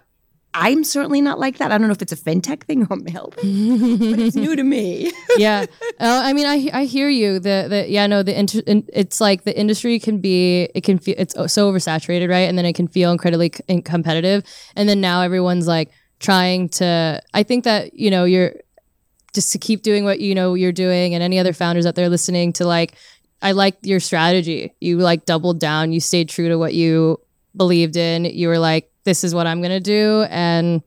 I'm 0.59 0.83
certainly 0.83 1.21
not 1.21 1.39
like 1.39 1.59
that. 1.59 1.71
I 1.71 1.77
don't 1.77 1.87
know 1.87 1.93
if 1.93 2.01
it's 2.01 2.11
a 2.11 2.17
fintech 2.17 2.63
thing 2.63 2.87
or 2.89 2.95
mail, 2.97 3.31
but 3.35 3.43
it's 3.45 4.35
new 4.35 4.55
to 4.55 4.63
me. 4.63 5.11
yeah, 5.37 5.65
uh, 5.99 6.21
I 6.25 6.33
mean, 6.33 6.47
I 6.47 6.69
I 6.73 6.85
hear 6.85 7.09
you. 7.09 7.39
The 7.39 7.67
the 7.69 7.85
yeah, 7.87 8.07
no, 8.07 8.23
the 8.23 8.37
inter- 8.37 8.63
it's 8.65 9.21
like 9.21 9.43
the 9.43 9.57
industry 9.57 9.99
can 9.99 10.17
be 10.17 10.63
it 10.73 10.83
can 10.83 10.97
feel 10.97 11.13
it's 11.17 11.35
so 11.53 11.71
oversaturated, 11.71 12.27
right? 12.27 12.49
And 12.49 12.57
then 12.57 12.65
it 12.65 12.73
can 12.73 12.87
feel 12.87 13.11
incredibly 13.11 13.51
c- 13.53 13.81
competitive, 13.83 14.43
and 14.75 14.89
then 14.89 14.99
now 14.99 15.21
everyone's 15.21 15.67
like 15.67 15.91
trying 16.19 16.69
to. 16.69 17.21
I 17.35 17.43
think 17.43 17.63
that 17.65 17.93
you 17.93 18.09
know 18.09 18.25
you're 18.25 18.53
just 19.35 19.51
to 19.51 19.59
keep 19.59 19.83
doing 19.83 20.05
what 20.05 20.19
you 20.19 20.33
know 20.33 20.55
you're 20.55 20.71
doing, 20.71 21.13
and 21.13 21.21
any 21.21 21.37
other 21.37 21.53
founders 21.53 21.85
out 21.85 21.95
there 21.95 22.09
listening 22.09 22.53
to 22.53 22.65
like. 22.65 22.95
I 23.39 23.51
like 23.51 23.77
your 23.83 23.99
strategy. 23.99 24.73
You 24.81 24.97
like 24.97 25.25
doubled 25.25 25.59
down. 25.59 25.91
You 25.91 25.99
stayed 25.99 26.27
true 26.27 26.49
to 26.49 26.57
what 26.57 26.73
you 26.73 27.19
believed 27.55 27.95
in. 27.95 28.25
You 28.25 28.47
were 28.47 28.57
like, 28.57 28.91
this 29.07 29.23
is 29.23 29.33
what 29.33 29.47
I'm 29.47 29.61
going 29.61 29.71
to 29.71 29.79
do. 29.79 30.25
And 30.29 30.83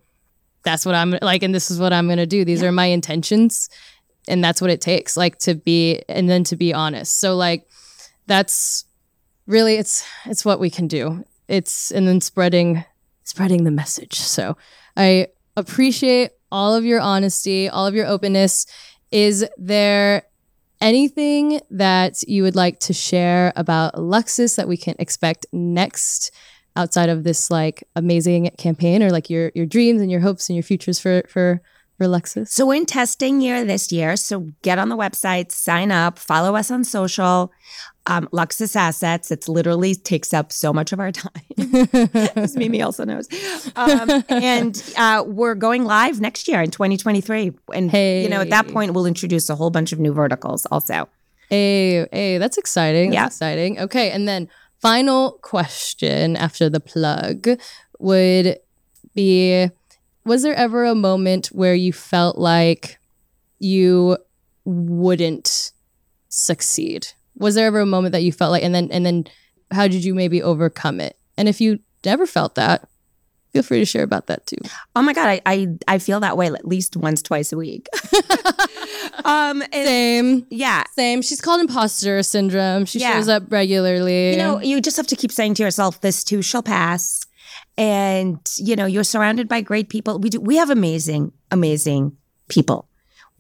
that's 0.63 0.85
what 0.85 0.95
I'm 0.95 1.17
like, 1.23 1.43
and 1.43 1.55
this 1.55 1.71
is 1.71 1.81
what 1.81 1.95
I'm 1.95 2.07
going 2.07 2.19
to 2.19 2.27
do. 2.27 2.45
These 2.45 2.61
yeah. 2.61 2.69
are 2.69 2.73
my 2.73 2.85
intentions. 2.85 3.71
And 4.29 4.45
that's 4.45 4.61
what 4.61 4.71
it 4.71 4.83
takes, 4.83 5.17
like 5.17 5.39
to 5.39 5.55
be, 5.55 6.03
and 6.07 6.29
then 6.29 6.45
to 6.45 6.57
be 6.57 6.75
honest. 6.75 7.19
So, 7.19 7.35
like, 7.35 7.67
that's 8.27 8.85
really, 9.47 9.77
it's, 9.77 10.07
it's 10.27 10.45
what 10.45 10.61
we 10.61 10.69
can 10.69 10.87
do. 10.87 11.25
It's, 11.49 11.91
and 11.91 12.07
then 12.07 12.21
spreading, 12.21 12.85
spreading 13.25 13.65
the 13.65 13.71
message. 13.71 14.17
So, 14.17 14.59
I 14.99 15.29
appreciate 15.57 16.33
all 16.53 16.75
of 16.75 16.85
your 16.85 17.01
honesty, 17.01 17.71
all 17.71 17.87
of 17.87 17.95
your 17.95 18.07
openness. 18.07 18.67
Is 19.11 19.49
there 19.57 20.25
anything 20.83 21.63
that 21.71 22.23
you 22.29 22.43
would 22.43 22.55
like 22.55 22.81
to 22.81 22.93
share 22.93 23.55
about 23.57 23.95
Luxus 23.95 24.57
that 24.57 24.69
we 24.69 24.77
can 24.77 24.95
expect 24.99 25.47
next 25.53 26.31
outside 26.81 27.09
of 27.09 27.25
this 27.25 27.51
like 27.51 27.85
amazing 27.95 28.51
campaign 28.59 29.03
or 29.03 29.11
like 29.11 29.29
your 29.29 29.53
your 29.55 29.67
dreams 29.67 30.01
and 30.01 30.11
your 30.11 30.21
hopes 30.21 30.49
and 30.49 30.57
your 30.57 30.63
futures 30.63 30.99
for 30.99 31.23
for 31.29 31.61
for 31.99 32.07
Luxus? 32.07 32.49
So 32.49 32.67
we're 32.67 32.77
in 32.77 32.87
testing 32.87 33.41
year 33.41 33.65
this 33.65 33.93
year. 33.93 34.17
So 34.17 34.49
get 34.63 34.79
on 34.79 34.89
the 34.89 34.97
website, 34.97 35.53
sign 35.53 35.93
up, 35.93 36.19
follow 36.19 36.57
us 36.57 36.71
on 36.71 36.85
social. 36.85 37.53
Um, 38.07 38.29
Luxus 38.33 38.75
Assets. 38.75 39.31
It 39.31 39.47
literally 39.47 39.95
takes 39.95 40.33
up 40.33 40.53
so 40.53 40.73
much 40.73 40.91
of 40.93 41.01
our 41.01 41.13
time. 41.25 41.31
As 42.35 42.57
Mimi 42.57 42.81
also 42.81 43.05
knows. 43.05 43.29
Um, 43.77 44.25
and 44.31 44.83
uh, 44.97 45.23
we're 45.27 45.55
going 45.55 45.85
live 45.85 46.19
next 46.19 46.49
year 46.49 46.63
in 46.63 46.71
2023. 46.71 47.53
And 47.75 47.91
hey. 47.91 48.23
you 48.23 48.31
know, 48.31 48.41
at 48.41 48.51
that 48.51 48.69
point, 48.69 48.95
we'll 48.95 49.07
introduce 49.07 49.51
a 49.51 49.55
whole 49.55 49.71
bunch 49.71 49.93
of 49.93 50.01
new 50.01 50.15
verticals 50.15 50.67
also. 50.67 51.09
Hey, 51.51 52.07
hey, 52.13 52.39
that's 52.39 52.57
exciting. 52.57 53.11
That's 53.11 53.21
yeah. 53.21 53.27
exciting. 53.27 53.81
Okay, 53.81 54.13
and 54.13 54.27
then 54.27 54.49
final 54.81 55.33
question 55.43 56.37
after 56.37 56.69
the 56.69 56.81
plug 56.81 57.49
would 57.99 58.59
be 59.15 59.69
was 60.25 60.43
there 60.43 60.55
ever 60.55 60.85
a 60.85 60.95
moment 60.95 61.49
where 61.49 61.75
you 61.75 61.93
felt 61.93 62.39
like 62.39 62.99
you 63.59 64.17
wouldn't 64.65 65.73
succeed? 66.29 67.09
Was 67.37 67.55
there 67.55 67.67
ever 67.67 67.81
a 67.81 67.87
moment 67.87 68.13
that 68.13 68.23
you 68.23 68.33
felt 68.33 68.53
like 68.53 68.63
and 68.63 68.75
then 68.75 68.89
and 68.91 69.05
then 69.05 69.25
how 69.71 69.89
did 69.89 70.05
you 70.05 70.15
maybe 70.15 70.43
overcome 70.43 71.01
it? 71.01 71.17
And 71.37 71.49
if 71.49 71.61
you 71.61 71.81
never 72.05 72.27
felt 72.27 72.55
that, 72.57 72.89
feel 73.53 73.63
free 73.63 73.79
to 73.81 73.85
share 73.85 74.03
about 74.03 74.27
that 74.27 74.47
too. 74.47 74.59
Oh 74.97 75.03
my 75.03 75.13
god, 75.13 75.29
I 75.29 75.41
I, 75.47 75.67
I 75.89 75.99
feel 75.99 76.21
that 76.21 76.37
way 76.37 76.47
at 76.47 76.67
least 76.67 76.97
once 76.97 77.23
twice 77.23 77.53
a 77.53 77.57
week. 77.57 77.89
um, 79.25 79.63
same, 79.73 80.47
yeah, 80.51 80.85
same. 80.95 81.23
She's 81.23 81.41
called 81.41 81.61
imposter 81.61 82.23
syndrome. 82.23 82.85
She 82.85 83.01
yeah. 83.01 83.15
shows 83.15 83.29
up 83.29 83.45
regularly. 83.51 84.33
You 84.33 84.39
know, 84.39 84.61
you 84.61 84.81
just 84.81 84.97
have 84.97 85.07
to 85.09 85.17
keep 85.17 85.33
saying 85.33 85.55
to 85.55 85.63
yourself, 85.63 86.01
"This 86.01 86.25
too 86.25 86.43
shall 86.43 86.63
pass." 86.63 87.27
and 87.79 88.39
you 88.59 88.77
know 88.77 88.85
you're 88.85 89.05
surrounded 89.05 89.49
by 89.49 89.61
great 89.61 89.89
people 89.89 90.19
we 90.19 90.29
do 90.29 90.41
we 90.41 90.57
have 90.57 90.71
amazing 90.71 91.33
amazing 91.51 92.15
people 92.49 92.90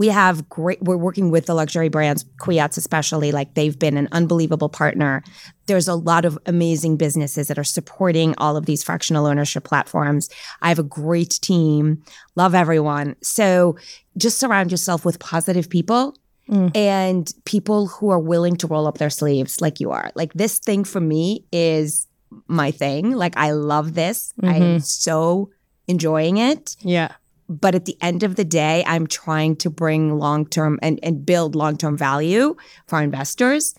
we 0.00 0.08
have 0.08 0.48
great 0.48 0.82
we're 0.82 0.96
working 0.96 1.30
with 1.30 1.46
the 1.46 1.54
luxury 1.54 1.88
brands 1.88 2.24
Kwiatz 2.40 2.76
especially 2.76 3.30
like 3.30 3.54
they've 3.54 3.78
been 3.78 3.96
an 3.96 4.08
unbelievable 4.10 4.68
partner 4.68 5.22
there's 5.66 5.86
a 5.86 5.94
lot 5.94 6.24
of 6.24 6.36
amazing 6.46 6.96
businesses 6.96 7.48
that 7.48 7.58
are 7.58 7.64
supporting 7.64 8.34
all 8.38 8.56
of 8.56 8.66
these 8.66 8.82
fractional 8.82 9.26
ownership 9.26 9.64
platforms 9.64 10.28
i 10.62 10.68
have 10.68 10.78
a 10.78 10.84
great 10.84 11.38
team 11.42 12.02
love 12.34 12.54
everyone 12.54 13.14
so 13.22 13.76
just 14.16 14.38
surround 14.38 14.70
yourself 14.70 15.04
with 15.04 15.18
positive 15.20 15.70
people 15.70 16.16
mm. 16.48 16.74
and 16.76 17.32
people 17.44 17.86
who 17.86 18.10
are 18.10 18.18
willing 18.18 18.56
to 18.56 18.66
roll 18.66 18.88
up 18.88 18.98
their 18.98 19.10
sleeves 19.10 19.60
like 19.60 19.78
you 19.78 19.90
are 19.92 20.10
like 20.16 20.32
this 20.32 20.58
thing 20.58 20.82
for 20.82 21.00
me 21.00 21.44
is 21.52 22.08
my 22.46 22.70
thing. 22.70 23.12
Like 23.12 23.36
I 23.36 23.52
love 23.52 23.94
this. 23.94 24.34
Mm-hmm. 24.40 24.48
I 24.48 24.56
am 24.56 24.62
mm-hmm. 24.62 24.78
so 24.78 25.50
enjoying 25.86 26.36
it. 26.36 26.76
Yeah. 26.80 27.12
But 27.50 27.74
at 27.74 27.84
the 27.84 27.96
end 28.00 28.22
of 28.22 28.36
the 28.36 28.44
day, 28.44 28.84
I'm 28.86 29.08
trying 29.08 29.56
to 29.56 29.70
bring 29.70 30.16
long 30.16 30.46
term 30.46 30.78
and, 30.82 31.00
and 31.02 31.26
build 31.26 31.56
long 31.56 31.76
term 31.76 31.96
value 31.96 32.54
for 32.86 32.96
our 32.96 33.02
investors. 33.02 33.74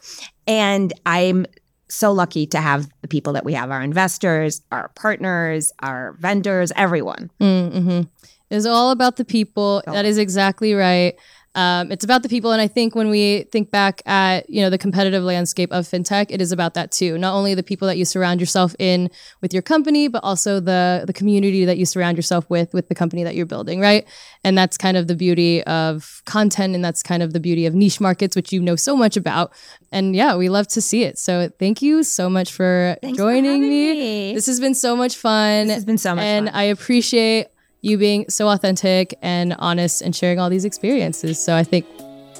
And 0.45 0.91
I'm 1.05 1.45
so 1.87 2.11
lucky 2.11 2.45
to 2.47 2.59
have 2.59 2.89
the 3.01 3.07
people 3.07 3.31
that 3.33 3.45
we 3.45 3.53
have 3.53 3.71
our 3.71 3.81
investors, 3.81 4.61
our 4.73 4.89
partners, 4.95 5.71
our 5.79 6.17
vendors, 6.19 6.73
everyone. 6.75 7.31
Mm-hmm. 7.39 8.01
It's 8.49 8.65
all 8.65 8.91
about 8.91 9.15
the 9.15 9.23
people. 9.25 9.81
That 9.85 10.05
is 10.05 10.17
exactly 10.17 10.73
right. 10.73 11.15
Um, 11.53 11.91
it's 11.91 12.05
about 12.05 12.23
the 12.23 12.29
people, 12.29 12.51
and 12.51 12.61
I 12.61 12.67
think 12.67 12.95
when 12.95 13.09
we 13.09 13.43
think 13.51 13.71
back 13.71 14.01
at 14.05 14.49
you 14.49 14.61
know 14.61 14.69
the 14.69 14.77
competitive 14.77 15.23
landscape 15.23 15.71
of 15.71 15.85
fintech, 15.85 16.27
it 16.29 16.41
is 16.41 16.53
about 16.53 16.75
that 16.75 16.91
too. 16.91 17.17
Not 17.17 17.33
only 17.33 17.53
the 17.55 17.63
people 17.63 17.87
that 17.89 17.97
you 17.97 18.05
surround 18.05 18.39
yourself 18.39 18.73
in 18.79 19.09
with 19.41 19.53
your 19.53 19.61
company, 19.61 20.07
but 20.07 20.23
also 20.23 20.61
the 20.61 21.03
the 21.05 21.11
community 21.11 21.65
that 21.65 21.77
you 21.77 21.85
surround 21.85 22.17
yourself 22.17 22.49
with 22.49 22.73
with 22.73 22.87
the 22.87 22.95
company 22.95 23.23
that 23.25 23.35
you're 23.35 23.45
building, 23.45 23.81
right? 23.81 24.07
And 24.45 24.57
that's 24.57 24.77
kind 24.77 24.95
of 24.95 25.07
the 25.07 25.15
beauty 25.15 25.61
of 25.63 26.21
content, 26.25 26.73
and 26.73 26.85
that's 26.85 27.03
kind 27.03 27.21
of 27.21 27.33
the 27.33 27.39
beauty 27.41 27.65
of 27.65 27.75
niche 27.75 27.99
markets, 27.99 28.35
which 28.35 28.53
you 28.53 28.61
know 28.61 28.77
so 28.77 28.95
much 28.95 29.17
about. 29.17 29.51
And 29.91 30.15
yeah, 30.15 30.37
we 30.37 30.47
love 30.47 30.69
to 30.69 30.81
see 30.81 31.03
it. 31.03 31.19
So 31.19 31.49
thank 31.59 31.81
you 31.81 32.03
so 32.03 32.29
much 32.29 32.53
for 32.53 32.95
Thanks 33.01 33.17
joining 33.17 33.61
for 33.61 33.67
me. 33.67 33.93
me. 33.93 34.33
This 34.33 34.45
has 34.45 34.61
been 34.61 34.75
so 34.75 34.95
much 34.95 35.17
fun. 35.17 35.67
This 35.67 35.75
has 35.75 35.85
been 35.85 35.97
so 35.97 36.15
much 36.15 36.23
and 36.23 36.47
fun. 36.47 36.55
I 36.55 36.63
appreciate 36.63 37.47
you 37.81 37.97
being 37.97 38.25
so 38.29 38.47
authentic 38.49 39.17
and 39.21 39.55
honest 39.59 40.01
and 40.01 40.15
sharing 40.15 40.39
all 40.39 40.49
these 40.49 40.65
experiences. 40.65 41.43
So 41.43 41.55
I 41.55 41.63
think 41.63 41.85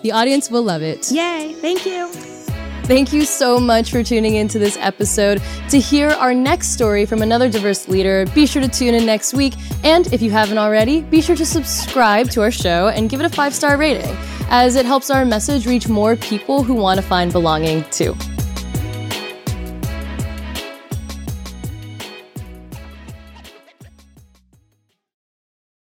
the 0.02 0.12
audience 0.12 0.50
will 0.50 0.64
love 0.64 0.82
it. 0.82 1.12
Yay. 1.12 1.54
Thank 1.54 1.86
you. 1.86 2.10
Thank 2.86 3.14
you 3.14 3.24
so 3.24 3.60
much 3.60 3.92
for 3.92 4.04
tuning 4.04 4.36
into 4.36 4.60
this 4.60 4.76
episode. 4.82 5.42
To 5.70 5.80
hear 5.80 6.10
our 6.10 6.34
next 6.34 6.70
story 6.70 7.06
from 7.06 7.22
another 7.22 7.48
diverse 7.48 7.88
leader, 7.88 8.26
be 8.34 8.46
sure 8.46 8.62
to 8.62 8.68
tune 8.68 8.96
in 8.96 9.06
next 9.06 9.34
week. 9.34 9.54
And 9.84 10.12
if 10.12 10.22
you 10.22 10.32
haven't 10.32 10.58
already, 10.58 11.02
be 11.02 11.22
sure 11.22 11.36
to 11.36 11.46
subscribe 11.46 12.30
to 12.32 12.42
our 12.42 12.52
show 12.52 12.90
and 12.90 13.10
give 13.10 13.22
it 13.22 13.26
a 13.26 13.30
five 13.30 13.54
star 13.54 13.78
rating, 13.78 14.14
as 14.50 14.76
it 14.76 14.86
helps 14.86 15.10
our 15.10 15.24
message 15.24 15.68
reach 15.68 15.88
more 15.88 16.16
people 16.18 16.64
who 16.64 16.74
want 16.74 17.00
to 17.00 17.06
find 17.06 17.32
belonging 17.32 17.86
too. 17.92 18.14